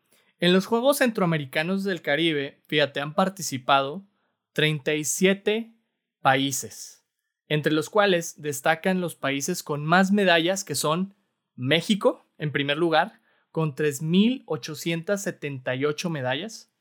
[0.40, 4.04] en los Juegos Centroamericanos del Caribe, fíjate, han participado
[4.52, 5.72] 37
[6.20, 7.04] países,
[7.46, 11.14] entre los cuales destacan los países con más medallas que son
[11.54, 13.20] México, en primer lugar,
[13.52, 16.72] con 3.878 medallas.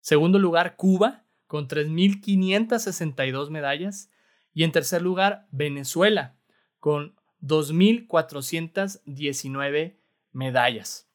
[0.00, 4.10] Segundo lugar, Cuba, con 3.562 medallas.
[4.52, 6.34] Y en tercer lugar, Venezuela,
[6.80, 9.96] con 2.419
[10.32, 11.06] medallas.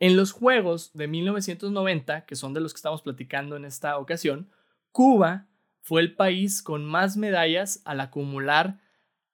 [0.00, 4.50] En los Juegos de 1990, que son de los que estamos platicando en esta ocasión,
[4.92, 5.48] Cuba
[5.80, 8.78] fue el país con más medallas al acumular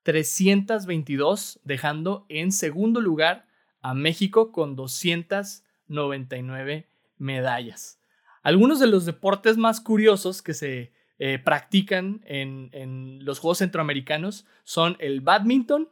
[0.03, 3.45] 322, dejando en segundo lugar
[3.81, 6.87] a México con 299
[7.17, 8.00] medallas.
[8.41, 14.97] Algunos de los deportes más curiosos que se eh, practican en, los Juegos Centroamericanos son
[14.99, 15.89] el badminton,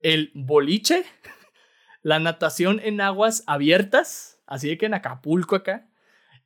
[0.00, 1.04] el boliche,
[2.02, 5.90] la natación en aguas abiertas, así que en Acapulco acá,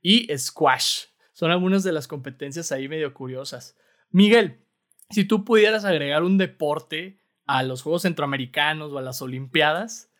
[0.02, 1.04] y squash.
[1.32, 3.76] Son algunas de las competencias ahí medio curiosas.
[4.10, 4.64] Miguel,
[5.10, 10.10] si tú pudieras agregar un deporte a los Juegos Centroamericanos o a las Olimpiadas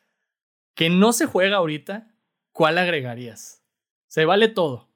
[0.74, 2.14] que no se juega ahorita,
[2.52, 3.64] ¿cuál agregarías?
[4.06, 4.93] Se vale todo.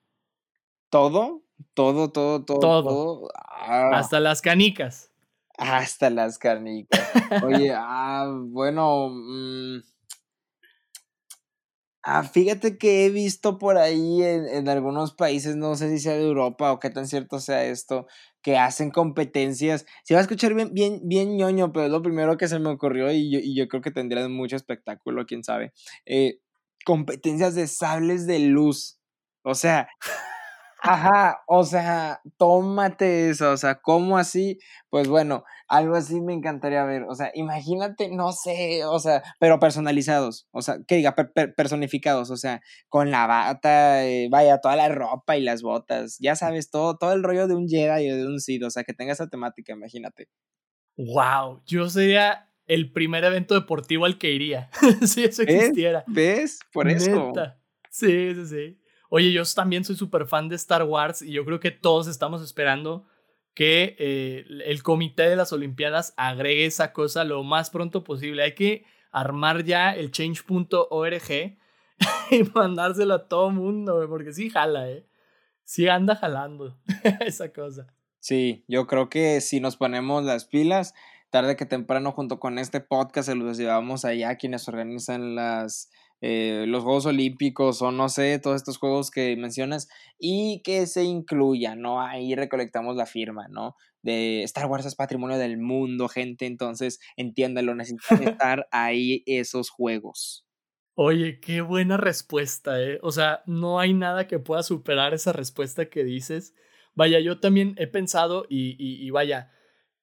[0.90, 1.42] Todo,
[1.74, 2.58] todo, todo, todo.
[2.60, 3.28] Todo.
[3.34, 3.90] Ah.
[3.94, 5.10] Hasta las canicas.
[5.58, 7.10] Hasta las canicas.
[7.42, 9.08] Oye, ah, bueno.
[9.10, 9.82] Mm.
[12.10, 16.22] Ah, fíjate que he visto por ahí en, algunos países, no sé si sea de
[16.22, 18.06] Europa o qué tan cierto sea esto,
[18.40, 19.84] que hacen competencias.
[20.04, 22.70] Se va a escuchar bien, bien, bien ñoño, pero es lo primero que se me
[22.70, 25.74] ocurrió y yo, y yo creo que tendrían mucho espectáculo, quién sabe.
[26.06, 26.38] Eh,
[26.86, 28.98] competencias de sables de luz.
[29.42, 29.88] O sea,
[30.80, 34.58] Ajá, o sea, tómate eso, o sea, ¿cómo así?
[34.90, 39.58] Pues bueno, algo así me encantaría ver, o sea, imagínate, no sé, o sea, pero
[39.58, 41.16] personalizados, o sea, que diga,
[41.56, 46.36] personificados, o sea, con la bata, eh, vaya, toda la ropa y las botas, ya
[46.36, 48.94] sabes, todo, todo el rollo de un Jedi o de un Sith, o sea, que
[48.94, 50.28] tenga esa temática, imagínate.
[50.96, 54.70] Wow, yo sería el primer evento deportivo al que iría,
[55.04, 56.04] si eso existiera.
[56.06, 56.60] ¿Ves?
[56.72, 57.32] Por eso.
[57.90, 58.78] Sí, sí, sí.
[59.08, 62.42] Oye, yo también soy súper fan de Star Wars y yo creo que todos estamos
[62.42, 63.06] esperando
[63.54, 68.42] que eh, el comité de las Olimpiadas agregue esa cosa lo más pronto posible.
[68.42, 71.56] Hay que armar ya el change.org
[72.30, 75.06] y mandárselo a todo mundo, porque sí jala, ¿eh?
[75.64, 76.78] Sí anda jalando
[77.20, 77.86] esa cosa.
[78.20, 80.94] Sí, yo creo que si nos ponemos las pilas,
[81.30, 85.90] tarde que temprano junto con este podcast se los llevamos allá a quienes organizan las
[86.20, 89.88] eh, los Juegos Olímpicos o no sé, todos estos juegos que mencionas
[90.18, 92.00] y que se incluya, ¿no?
[92.00, 93.76] Ahí recolectamos la firma, ¿no?
[94.02, 100.44] De Star Wars es patrimonio del mundo, gente, entonces entiéndalo, necesitan estar ahí esos juegos.
[100.94, 102.98] Oye, qué buena respuesta, ¿eh?
[103.02, 106.56] O sea, no hay nada que pueda superar esa respuesta que dices.
[106.96, 109.52] Vaya, yo también he pensado y, y, vaya,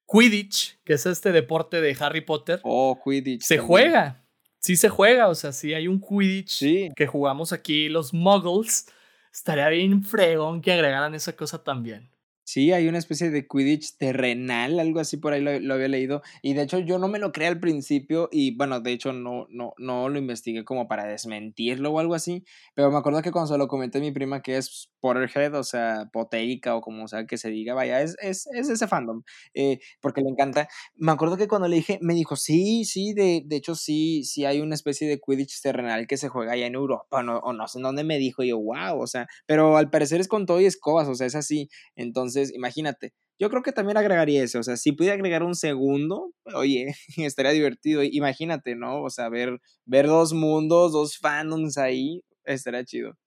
[0.07, 2.61] Quidditch, que es este deporte de Harry Potter.
[2.63, 3.41] Oh, Quidditch.
[3.41, 4.24] Se juega.
[4.65, 8.87] Sí se juega, o sea, sí hay un Quidditch que jugamos aquí los Muggles.
[9.31, 12.09] Estaría bien fregón que agregaran esa cosa también.
[12.47, 16.21] Sí, hay una especie de Quidditch terrenal, algo así por ahí lo, había leído.
[16.43, 19.47] Y de hecho yo no me lo creé al principio y bueno, de hecho no,
[19.49, 22.45] no, no lo investigué como para desmentirlo o algo así.
[22.75, 25.63] Pero me acuerdo que cuando se lo comenté a mi prima que es Potterhead, o
[25.63, 29.23] sea, potérica o como sea que se diga, vaya, es, es, es ese fandom,
[29.53, 30.67] eh, porque le encanta.
[30.95, 34.45] Me acuerdo que cuando le dije, me dijo, sí, sí, de, de hecho sí, sí
[34.45, 37.67] hay una especie de Quidditch terrenal que se juega allá en Europa no, o no
[37.67, 40.45] sé en dónde me dijo y yo, wow, o sea, pero al parecer es con
[40.45, 41.69] todo y escobas, o sea, es así.
[41.95, 43.13] Entonces, entonces, imagínate.
[43.39, 44.59] Yo creo que también agregaría eso.
[44.59, 48.01] O sea, si pudiera agregar un segundo, oye, estaría divertido.
[48.03, 49.01] Imagínate, ¿no?
[49.01, 53.17] O sea, ver, ver dos mundos, dos fandoms ahí, estaría chido.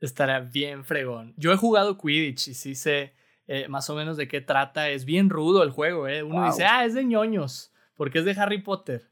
[0.00, 1.34] Estaría bien fregón.
[1.36, 3.14] Yo he jugado Quidditch y sí sé
[3.46, 4.90] eh, más o menos de qué trata.
[4.90, 6.22] Es bien rudo el juego, ¿eh?
[6.22, 9.10] Uno dice, ah, es de ñoños, porque es de Harry Potter.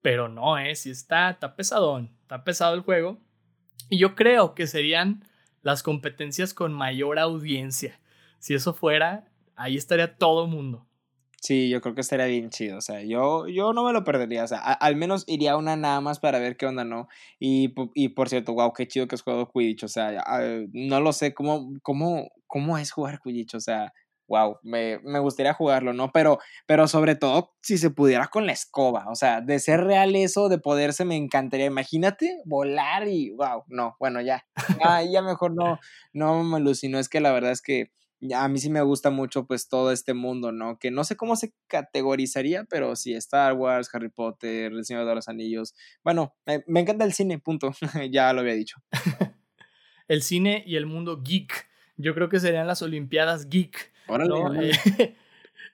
[0.00, 0.74] Pero no, ¿eh?
[0.74, 2.16] Sí está, está pesadón.
[2.22, 3.20] Está pesado el juego.
[3.90, 5.24] Y yo creo que serían
[5.62, 8.00] las competencias con mayor audiencia
[8.44, 9.24] si eso fuera,
[9.56, 10.86] ahí estaría todo mundo.
[11.40, 12.76] Sí, yo creo que estaría bien chido.
[12.76, 14.44] O sea, yo, yo no me lo perdería.
[14.44, 17.08] O sea, al menos iría a una nada más para ver qué onda, ¿no?
[17.40, 19.84] Y, y por cierto, wow, qué chido que has jugado Quidditch.
[19.84, 20.22] O sea,
[20.74, 23.54] no lo sé cómo, cómo, cómo es jugar Quidditch.
[23.54, 23.94] O sea,
[24.28, 26.12] wow, me, me, gustaría jugarlo, ¿no?
[26.12, 29.06] Pero, pero sobre todo si se pudiera con la escoba.
[29.08, 31.64] O sea, de ser real eso, de poderse, me encantaría.
[31.64, 34.44] Imagínate volar y wow, no, bueno, ya.
[34.84, 35.78] Ya, ya mejor no,
[36.12, 36.98] no me alucino.
[36.98, 37.90] Es que la verdad es que
[38.32, 40.78] a mí sí me gusta mucho pues todo este mundo, ¿no?
[40.78, 45.14] Que no sé cómo se categorizaría, pero sí, Star Wars, Harry Potter, El Señor de
[45.14, 45.74] los Anillos.
[46.02, 46.34] Bueno,
[46.66, 47.72] me, encanta el cine, punto.
[48.10, 48.78] ya lo había dicho.
[50.08, 51.68] el cine y el mundo geek.
[51.96, 53.92] Yo creo que serían las Olimpiadas geek.
[54.06, 54.70] Órale,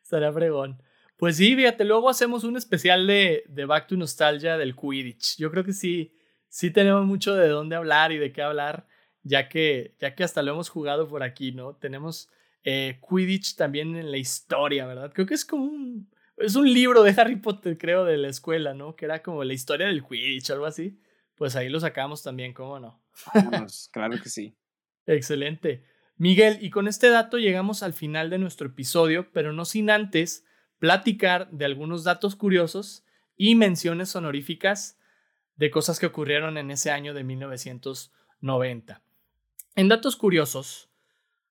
[0.03, 0.82] estaría fregón.
[1.16, 5.36] Pues sí, fíjate, luego hacemos un especial de, de Back to Nostalgia del Quidditch.
[5.36, 6.16] Yo creo que sí,
[6.48, 8.86] sí tenemos mucho de dónde hablar y de qué hablar,
[9.22, 11.74] ya que, ya que hasta lo hemos jugado por aquí, ¿no?
[11.74, 12.30] Tenemos
[12.64, 15.12] eh, Quidditch también en la historia, ¿verdad?
[15.12, 16.11] Creo que es como un...
[16.36, 18.96] Es un libro de Harry Potter, creo, de la escuela, ¿no?
[18.96, 20.98] Que era como la historia del Quidditch, algo así.
[21.34, 23.02] Pues ahí lo sacamos también, ¿cómo no?
[23.92, 24.56] claro que sí.
[25.06, 25.84] Excelente.
[26.16, 30.44] Miguel, y con este dato llegamos al final de nuestro episodio, pero no sin antes
[30.78, 33.04] platicar de algunos datos curiosos
[33.36, 34.98] y menciones honoríficas
[35.56, 39.02] de cosas que ocurrieron en ese año de 1990.
[39.76, 40.89] En datos curiosos,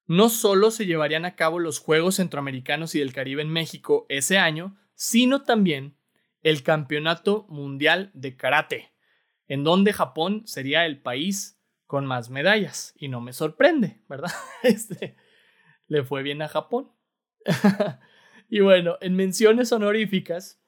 [0.09, 4.39] no solo se llevarían a cabo los Juegos Centroamericanos y del Caribe en México ese
[4.39, 5.97] año, sino también
[6.41, 8.91] el Campeonato Mundial de Karate,
[9.47, 12.95] en donde Japón sería el país con más medallas.
[12.97, 14.31] Y no me sorprende, ¿verdad?
[14.63, 15.15] Este,
[15.87, 16.91] le fue bien a Japón.
[18.49, 20.59] y bueno, en menciones honoríficas,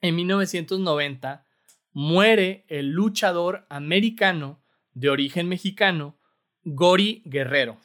[0.00, 1.46] en 1990
[1.92, 6.18] muere el luchador americano de origen mexicano,
[6.64, 7.78] Gori Guerrero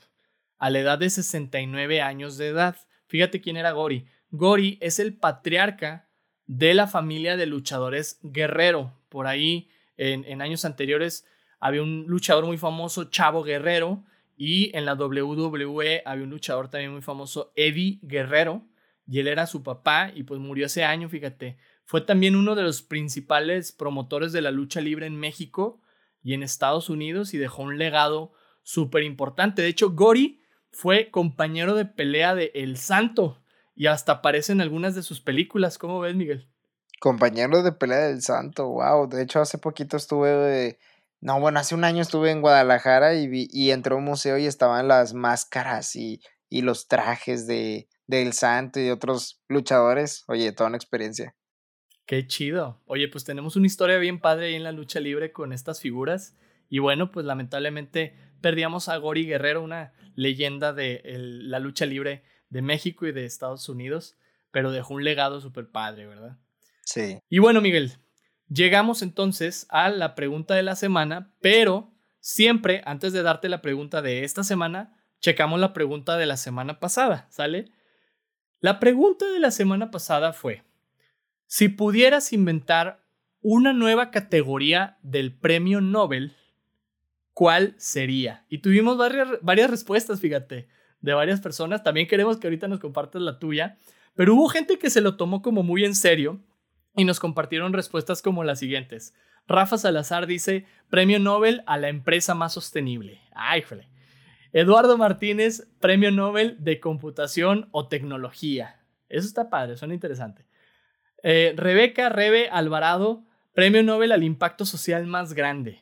[0.62, 2.76] a la edad de 69 años de edad.
[3.08, 4.06] Fíjate quién era Gori.
[4.30, 6.08] Gori es el patriarca
[6.46, 8.94] de la familia de luchadores Guerrero.
[9.10, 11.26] Por ahí, en, años anteriores,
[11.60, 14.06] había un luchador muy famoso, Chavo Guerrero,
[14.38, 18.64] y en la WWE había un luchador también muy famoso, Eddie Guerrero,
[19.08, 21.58] y él era su papá, y pues murió ese año, fíjate.
[21.86, 25.82] Fue también uno de los principales promotores de la lucha libre en México
[26.22, 28.32] y en Estados Unidos, y dejó un legado
[28.62, 29.64] súper importante.
[29.64, 30.41] De hecho, Gori
[30.72, 33.42] fue compañero de pelea de El Santo
[33.76, 35.78] y hasta aparece en algunas de sus películas.
[35.78, 36.48] ¿Cómo ves, Miguel?
[37.00, 39.08] Compañero de pelea del Santo, wow.
[39.08, 40.78] De hecho, hace poquito estuve,
[41.20, 44.38] no, bueno, hace un año estuve en Guadalajara y, vi, y entré a un museo
[44.38, 50.24] y estaban las máscaras y, y los trajes de, del Santo y de otros luchadores.
[50.28, 51.36] Oye, toda una experiencia.
[52.06, 52.80] Qué chido.
[52.86, 56.36] Oye, pues tenemos una historia bien padre ahí en la lucha libre con estas figuras.
[56.72, 62.62] Y bueno, pues lamentablemente perdíamos a Gori Guerrero, una leyenda de la lucha libre de
[62.62, 64.16] México y de Estados Unidos,
[64.52, 66.38] pero dejó un legado súper padre, ¿verdad?
[66.86, 67.20] Sí.
[67.30, 67.92] Y bueno, Miguel,
[68.48, 74.02] llegamos entonces a la pregunta de la semana, pero siempre, antes de darte la pregunta
[74.02, 77.70] de esta semana, checamos la pregunta de la semana pasada, ¿sale?
[78.62, 80.64] La pregunta de la semana pasada fue,
[81.48, 83.04] si pudieras inventar
[83.42, 86.38] una nueva categoría del premio Nobel
[87.42, 88.46] ¿cuál sería?
[88.50, 90.68] Y tuvimos varias, respuestas, fíjate,
[91.00, 91.82] de varias personas.
[91.82, 93.80] También queremos que ahorita nos compartas la tuya.
[94.14, 96.40] Pero hubo gente que se lo tomó como muy en serio
[96.96, 99.16] y nos compartieron respuestas como las siguientes.
[99.48, 103.22] Rafa Salazar dice, Premio Nobel a la empresa más sostenible.
[103.34, 103.90] Ay, jole.
[104.54, 108.86] Eduardo Martínez, Premio Nobel de Computación o Tecnología.
[109.10, 110.46] Eso está padre, suena interesante.
[111.24, 115.82] Eh, Rebeca Rebe Alvarado, Premio Nobel al impacto social más grande.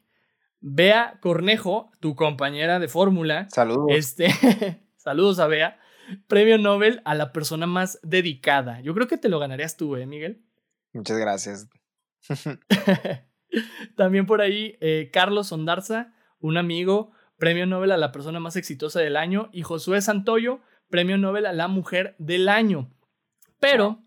[0.61, 3.48] Bea Cornejo, tu compañera de fórmula.
[3.49, 3.88] Saludos.
[3.90, 4.27] Este,
[4.98, 5.80] saludos a Bea.
[6.27, 8.81] Premio Nobel a la persona más dedicada.
[8.81, 10.44] Yo creo que te lo ganarías tú, ¿eh, Miguel?
[10.94, 11.69] Muchas gracias.
[13.95, 18.99] También por ahí, eh, Carlos Ondarza, un amigo, Premio Nobel a la persona más exitosa
[18.99, 19.49] del año.
[19.53, 20.60] Y Josué Santoyo,
[20.90, 22.91] Premio Nobel a la mujer del año.
[23.60, 24.03] Pero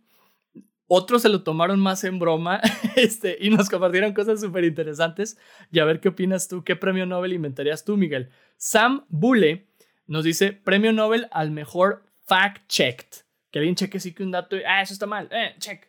[0.94, 2.60] otros se lo tomaron más en broma
[2.96, 5.38] este, y nos compartieron cosas súper interesantes.
[5.70, 8.28] Y a ver qué opinas tú, qué premio Nobel inventarías tú, Miguel.
[8.58, 9.68] Sam Bule
[10.06, 13.24] nos dice premio Nobel al mejor fact-checked.
[13.50, 15.88] Que alguien cheque sí que un dato, ah, eso está mal, eh, check.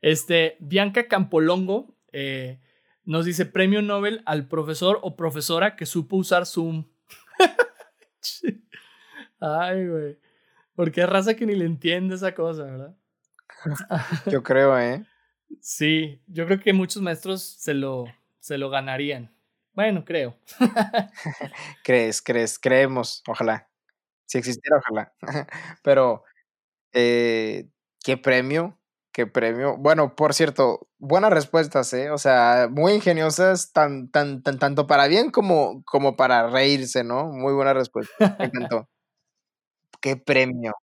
[0.00, 2.60] Este, Bianca Campolongo eh,
[3.02, 6.84] nos dice premio Nobel al profesor o profesora que supo usar Zoom.
[9.40, 10.18] Ay, güey.
[10.76, 12.96] Porque es raza que ni le entiende esa cosa, ¿verdad?
[14.26, 15.04] Yo creo, ¿eh?
[15.60, 18.06] Sí, yo creo que muchos maestros se lo,
[18.40, 19.32] se lo ganarían.
[19.72, 20.36] Bueno, creo.
[21.84, 23.68] crees, crees, creemos, ojalá.
[24.26, 25.12] Si existiera, ojalá.
[25.84, 26.24] Pero,
[26.92, 27.68] eh,
[28.04, 28.78] ¿qué premio?
[29.12, 29.76] ¿Qué premio?
[29.78, 32.10] Bueno, por cierto, buenas respuestas, ¿eh?
[32.10, 37.26] O sea, muy ingeniosas, tan, tan, tan, tanto para bien como, como para reírse, ¿no?
[37.26, 38.36] Muy buena respuesta.
[38.40, 38.88] Me encantó.
[40.00, 40.74] ¿Qué premio?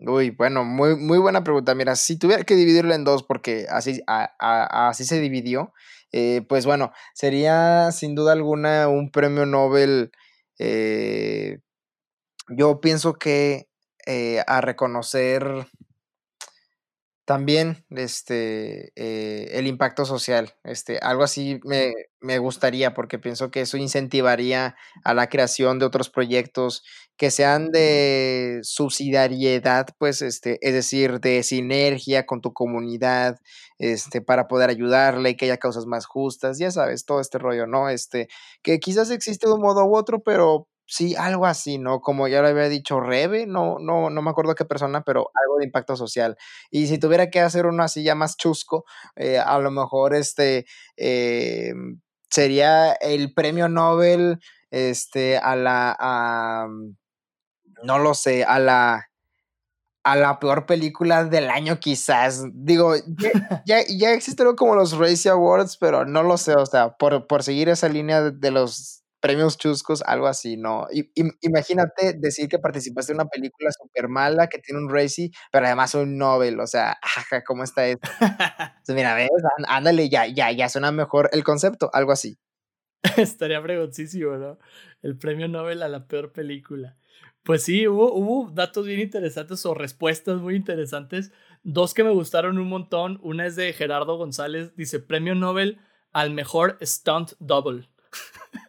[0.00, 1.74] Uy, bueno, muy, muy buena pregunta.
[1.74, 5.72] Mira, si tuviera que dividirlo en dos, porque así, así se dividió,
[6.12, 10.12] eh, pues bueno, sería sin duda alguna un premio Nobel.
[10.58, 11.60] Eh,
[12.48, 13.68] yo pienso que
[14.06, 15.66] eh, a reconocer
[17.26, 23.62] también, este, eh, el impacto social, este, algo así me, me, gustaría porque pienso que
[23.62, 26.84] eso incentivaría a la creación de otros proyectos
[27.16, 33.38] que sean de subsidiariedad, pues, este, es decir, de sinergia con tu comunidad,
[33.78, 37.66] este, para poder ayudarle y que haya causas más justas, ya sabes, todo este rollo,
[37.66, 37.88] ¿no?
[37.88, 38.28] Este,
[38.62, 42.00] que quizás existe de un modo u otro, pero Sí, algo así, ¿no?
[42.00, 45.58] Como ya lo había dicho Rebe, no, no, no me acuerdo qué persona, pero algo
[45.58, 46.36] de impacto social.
[46.70, 48.84] Y si tuviera que hacer uno así ya más chusco,
[49.16, 50.64] eh, a lo mejor este
[50.96, 51.72] eh,
[52.30, 54.38] sería el premio Nobel
[54.70, 56.68] este, a la, a,
[57.82, 59.08] no lo sé, a la,
[60.04, 62.44] a la peor película del año quizás.
[62.52, 62.94] Digo,
[63.66, 67.26] ya, ya, existe algo como los Razzie Awards, pero no lo sé, o sea, por,
[67.26, 70.86] por seguir esa línea de los premios chuscos, algo así, ¿no?
[70.92, 75.66] Y, imagínate decir que participaste en una película súper mala que tiene un Racy, pero
[75.66, 78.08] además un Nobel, o sea, ajá, ¿cómo está esto?
[78.20, 79.28] Entonces, mira, ves,
[79.66, 82.38] ándale, ya, ya, ya suena mejor el concepto, algo así.
[83.16, 84.58] Estaría preguntísimo, ¿no?
[85.02, 86.96] El premio Nobel a la peor película.
[87.42, 91.32] Pues sí, hubo, hubo datos bien interesantes o respuestas muy interesantes.
[91.64, 93.18] Dos que me gustaron un montón.
[93.22, 95.80] Una es de Gerardo González, dice premio Nobel
[96.12, 97.88] al mejor stunt double.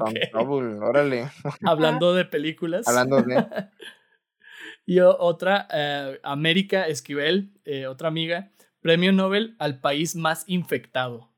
[0.00, 1.30] órale.
[1.64, 2.86] Hablando de películas.
[2.86, 3.44] Hablando de.
[4.86, 11.33] y otra, eh, América Esquivel, eh, otra amiga, premio Nobel al país más infectado.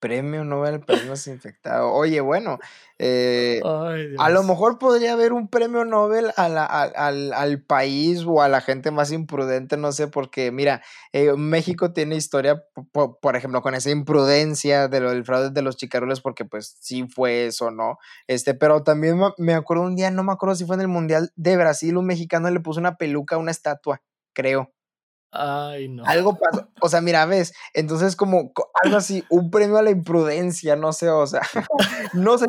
[0.00, 1.92] Premio Nobel Premios Infectado.
[1.92, 2.58] Oye, bueno,
[2.98, 3.60] eh,
[4.18, 8.62] a lo mejor podría haber un premio Nobel a al, al, país o a la
[8.62, 10.82] gente más imprudente, no sé, porque mira,
[11.12, 15.76] eh, México tiene historia, por, ejemplo, con esa imprudencia de lo del fraude de los
[15.76, 17.98] chicaroles, porque pues sí fue eso, ¿no?
[18.26, 21.30] Este, pero también me acuerdo un día, no me acuerdo si fue en el Mundial
[21.36, 24.02] de Brasil, un mexicano le puso una peluca a una estatua,
[24.32, 24.72] creo.
[25.32, 26.04] Ay, no.
[26.06, 26.68] Algo pasó.
[26.80, 28.52] O sea, mira, ves, entonces como
[28.82, 31.42] algo así, un premio a la imprudencia, no sé, o sea,
[32.14, 32.46] no sé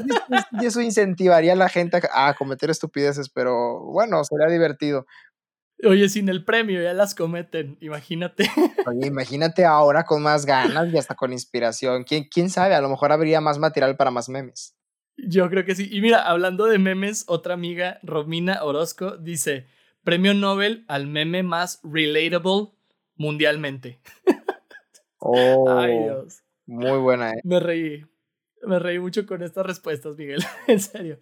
[0.60, 5.06] si eso incentivaría a la gente a, cometer estupideces, pero bueno, sería divertido.
[5.84, 8.46] Oye, sin el premio ya las cometen, imagínate.
[8.88, 12.04] Oye, imagínate ahora con más ganas y hasta con inspiración.
[12.04, 12.76] ¿Quién, quién sabe?
[12.76, 14.76] A lo mejor habría más material para más memes.
[15.18, 15.88] Yo creo que sí.
[15.92, 19.68] Y mira, hablando de memes, otra amiga, Romina Orozco, dice,
[20.04, 22.70] Premio Nobel al meme más relatable
[23.16, 24.00] mundialmente.
[25.24, 26.42] Oh, Ay, Dios.
[26.66, 27.42] Muy buena, ¿eh?
[27.44, 28.04] Me reí.
[28.64, 30.44] Me reí mucho con estas respuestas, Miguel.
[30.68, 31.20] en serio.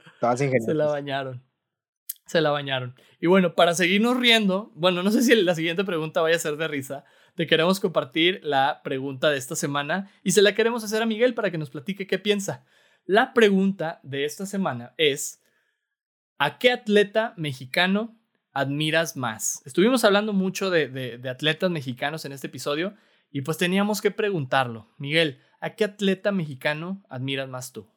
[0.65, 1.43] Se la bañaron.
[2.26, 2.95] Se la bañaron.
[3.19, 6.56] Y bueno, para seguirnos riendo, bueno, no sé si la siguiente pregunta vaya a ser
[6.56, 7.03] de risa.
[7.35, 11.34] Te queremos compartir la pregunta de esta semana y se la queremos hacer a Miguel
[11.34, 12.65] para que nos platique qué piensa.
[13.06, 15.41] La pregunta de esta semana es,
[16.38, 18.18] ¿a qué atleta mexicano
[18.53, 19.61] admiras más?
[19.65, 22.95] Estuvimos hablando mucho de, de atletas mexicanos en este episodio
[23.31, 24.88] y pues teníamos que preguntarlo.
[24.97, 27.88] Miguel, ¿a qué atleta mexicano admiras más tú?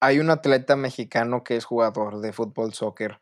[0.00, 3.18] Hay un atleta mexicano que es jugador de fútbol soccer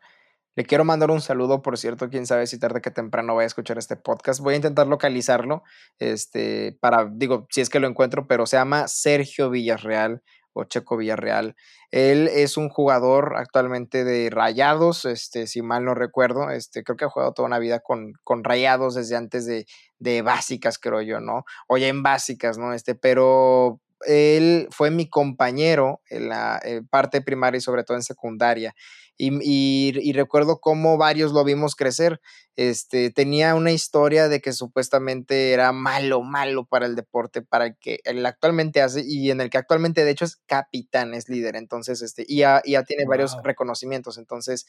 [0.57, 3.45] le quiero mandar un saludo, por cierto, quién sabe si tarde que temprano vaya a
[3.45, 4.39] escuchar este podcast.
[4.39, 5.61] Voy a intentar localizarlo,
[5.99, 10.23] este, para, digo, si es que lo encuentro, pero se llama Sergio Villarreal
[10.57, 11.55] o Checo Villarreal.
[11.91, 17.05] Él es un jugador actualmente de Rayados, este, si mal no recuerdo, este, creo que
[17.05, 19.65] ha jugado toda una vida con, con Rayados desde antes de,
[19.99, 21.45] de básicas, creo yo, ¿no?
[21.67, 22.73] O ya en básicas, ¿no?
[22.73, 28.75] Este, pero él fue mi compañero en la parte primaria y sobre todo en secundaria.
[29.19, 32.21] Y, recuerdo cómo varios lo vimos crecer.
[32.55, 37.77] Este, tenía una historia de que supuestamente era malo, malo para el deporte, para el
[37.79, 41.55] que él actualmente hace y en el que actualmente de hecho es capitán, es líder.
[41.55, 44.17] Entonces, este, y ya, ya tiene varios reconocimientos.
[44.17, 44.67] Entonces,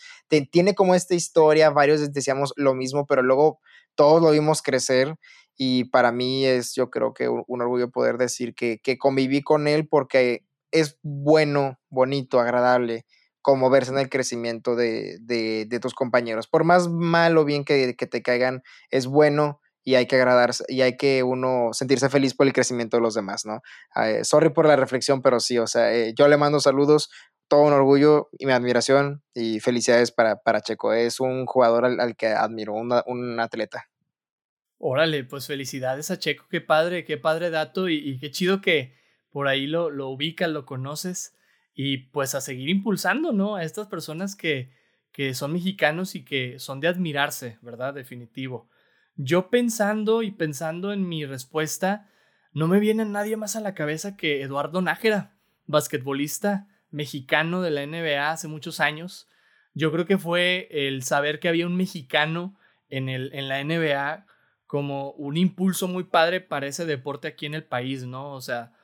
[0.50, 3.60] tiene como esta historia, varios decíamos lo mismo, pero luego
[3.94, 5.16] todos lo vimos crecer
[5.59, 9.66] y para mí es, yo creo que un, orgullo poder decir que, que, conviví con
[9.66, 13.05] él porque es bueno, bonito, agradable
[13.43, 16.47] como verse en el crecimiento de, de, de tus compañeros.
[16.47, 20.64] Por más mal o bien que, que, te caigan, es bueno y hay que agradarse
[20.68, 23.60] y hay que uno sentirse feliz por el crecimiento de los demás, ¿no?
[24.01, 27.10] Eh, sorry por la reflexión, pero sí, o sea, eh, yo le mando saludos,
[27.48, 30.93] todo un orgullo y mi admiración y felicidades para, para Checo.
[30.93, 33.89] Es un jugador al, que admiro, un atleta.
[34.78, 38.94] Órale, pues felicidades a Checo, qué padre, qué padre dato y, qué chido que
[39.30, 41.36] por ahí lo, lo ubicas, lo conoces
[41.74, 43.56] y pues a seguir impulsando, ¿no?
[43.56, 44.72] A estas personas que,
[45.12, 47.94] que son mexicanos y que son de admirarse, ¿verdad?
[47.94, 48.68] Definitivo.
[49.16, 52.09] Yo pensando y pensando en mi respuesta,
[52.52, 55.36] no me viene nadie más a la cabeza que Eduardo Nájera,
[55.66, 59.28] basquetbolista mexicano de la NBA hace muchos años.
[59.74, 62.56] Yo creo que fue el saber que había un mexicano
[62.88, 64.26] en, el, en la NBA
[64.69, 68.35] como un impulso muy padre para ese deporte aquí en el país, ¿no?
[68.35, 68.74] O sea,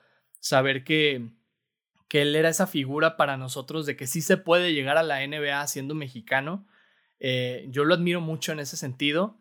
[0.41, 1.29] saber que,
[2.09, 5.25] que él era esa figura para nosotros de que sí se puede llegar a la
[5.25, 6.67] NBA siendo mexicano.
[7.21, 9.39] Eh, yo lo admiro mucho en ese sentido.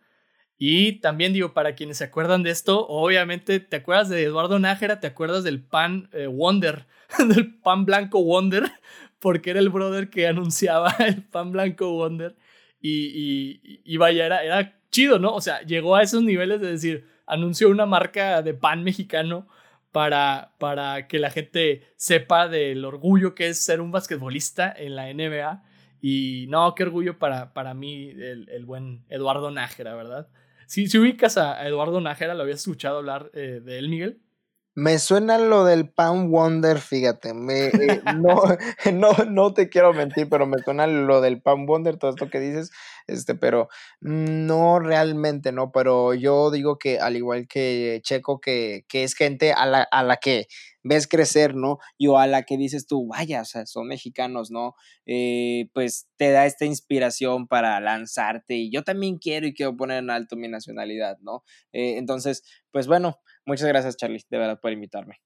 [0.58, 5.00] Y también digo, para quienes se acuerdan de esto, obviamente te acuerdas de Eduardo Nájera,
[5.00, 6.88] te acuerdas del pan eh, Wonder,
[7.30, 8.70] del pan blanco Wonder,
[9.20, 12.36] porque era el brother que anunciaba el pan blanco Wonder.
[12.82, 15.34] Y, y, y vaya, era, era chido, ¿no?
[15.34, 19.48] O sea, llegó a esos niveles de decir, anunció una marca de pan mexicano
[19.92, 25.14] para, para que la gente sepa del orgullo que es ser un basquetbolista en la
[25.14, 25.64] NBA.
[26.02, 30.30] Y no, qué orgullo para, para mí el, buen Eduardo Nájera, ¿verdad?
[30.68, 34.22] Si, si ubicas a Eduardo Nájera, ¿lo habías escuchado hablar eh, de él, Miguel?
[34.76, 37.36] Me suena lo del Pan Wonder, fíjate.
[37.36, 38.42] Me, eh, no,
[38.94, 42.40] no, no te quiero mentir, pero me suena lo del Pan Wonder, todo esto que
[42.40, 42.72] dices,
[43.06, 43.70] este, pero
[44.02, 45.72] no realmente, no.
[45.72, 50.02] Pero yo digo que al igual que Checo, que, que es gente a la, a
[50.02, 50.48] la que
[50.84, 51.80] ves crecer, ¿no?
[51.98, 54.76] Y o a la que dices tú, vaya, o sea, son mexicanos, ¿no?
[55.06, 60.00] Eh, pues te da esta inspiración para lanzarte y yo también quiero y quiero poner
[60.00, 61.44] en alto mi nacionalidad, ¿no?
[61.72, 65.22] Eh, entonces, pues bueno, muchas gracias Charlie, de verdad, por invitarme.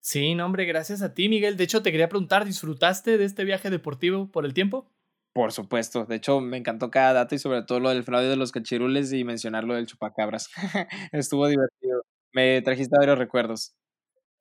[0.00, 1.56] Sí, no, hombre, gracias a ti, Miguel.
[1.56, 4.90] De hecho, te quería preguntar, ¿disfrutaste de este viaje deportivo por el tiempo?
[5.34, 8.36] Por supuesto, de hecho me encantó cada dato y sobre todo lo del fraude de
[8.36, 10.48] los cachirules y mencionar lo del chupacabras.
[11.12, 12.02] Estuvo divertido.
[12.32, 13.74] Me trajiste varios recuerdos.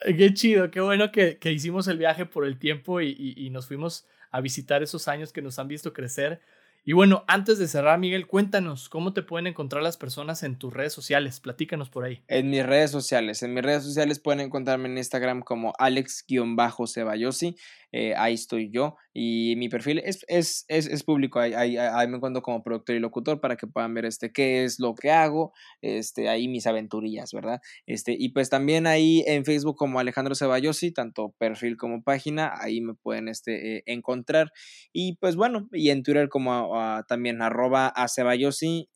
[0.06, 3.68] Qué chido, qué bueno que, que hicimos el viaje por el tiempo y, y, nos
[3.68, 6.42] fuimos a visitar esos años que nos han visto crecer.
[6.86, 10.74] Y bueno, antes de cerrar, Miguel, cuéntanos cómo te pueden encontrar las personas en tus
[10.74, 11.40] redes sociales.
[11.40, 12.22] Platícanos por ahí.
[12.28, 13.42] En mis redes sociales.
[13.42, 17.56] En mis redes sociales pueden encontrarme en Instagram como alex-ceballosi.
[17.96, 18.96] Eh, ahí estoy yo.
[19.14, 22.96] Y mi perfil es, es, es, es público, ahí, ahí, ahí, me encuentro como productor
[22.96, 26.66] y locutor para que puedan ver este, qué es lo que hago, este, ahí mis
[26.66, 27.62] aventurillas, ¿verdad?
[27.86, 32.82] Este, y pues también ahí en Facebook como Alejandro Ceballosi, tanto perfil como página, ahí
[32.82, 34.52] me pueden este, eh, encontrar.
[34.92, 38.08] Y pues bueno, y en Twitter como también arroba a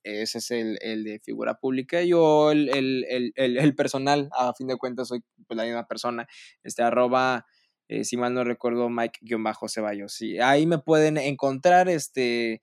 [0.03, 2.01] ese es el, el, de figura pública.
[2.01, 3.05] Yo el, el,
[3.35, 6.27] el, el, personal, a fin de cuentas, soy pues, la misma persona,
[6.63, 7.45] este arroba
[7.87, 10.21] eh, si mal no recuerdo, Mike-Ceballos.
[10.21, 12.61] Y ahí me pueden encontrar, este,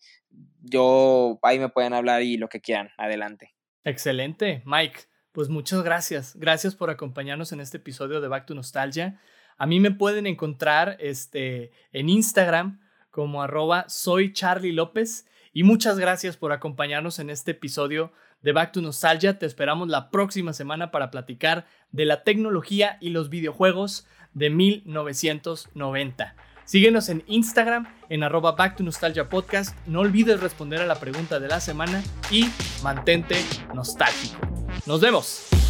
[0.60, 2.90] yo, ahí me pueden hablar y lo que quieran.
[2.98, 3.54] Adelante.
[3.84, 5.00] Excelente, Mike.
[5.32, 6.36] Pues muchas gracias.
[6.36, 9.20] Gracias por acompañarnos en este episodio de Back to Nostalgia.
[9.56, 12.80] A mí me pueden encontrar este, en Instagram
[13.10, 13.86] como arroba
[14.32, 15.26] Charlie López.
[15.52, 19.38] Y muchas gracias por acompañarnos en este episodio de Back to Nostalgia.
[19.38, 26.34] Te esperamos la próxima semana para platicar de la tecnología y los videojuegos de 1990.
[26.64, 29.76] Síguenos en Instagram en arroba Back to Nostalgia Podcast.
[29.86, 32.48] No olvides responder a la pregunta de la semana y
[32.82, 33.36] mantente
[33.74, 34.38] nostálgico.
[34.86, 35.63] Nos vemos.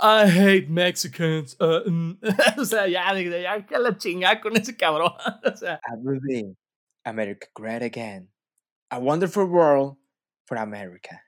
[0.00, 1.56] I hate Mexicans.
[1.58, 1.80] Uh,
[2.58, 5.12] o sea, ya, ya que la chingada con ese cabrón.
[5.44, 5.80] O sea.
[5.84, 6.54] I will be
[7.04, 8.28] America great again.
[8.90, 9.96] A wonderful world
[10.46, 11.20] for America.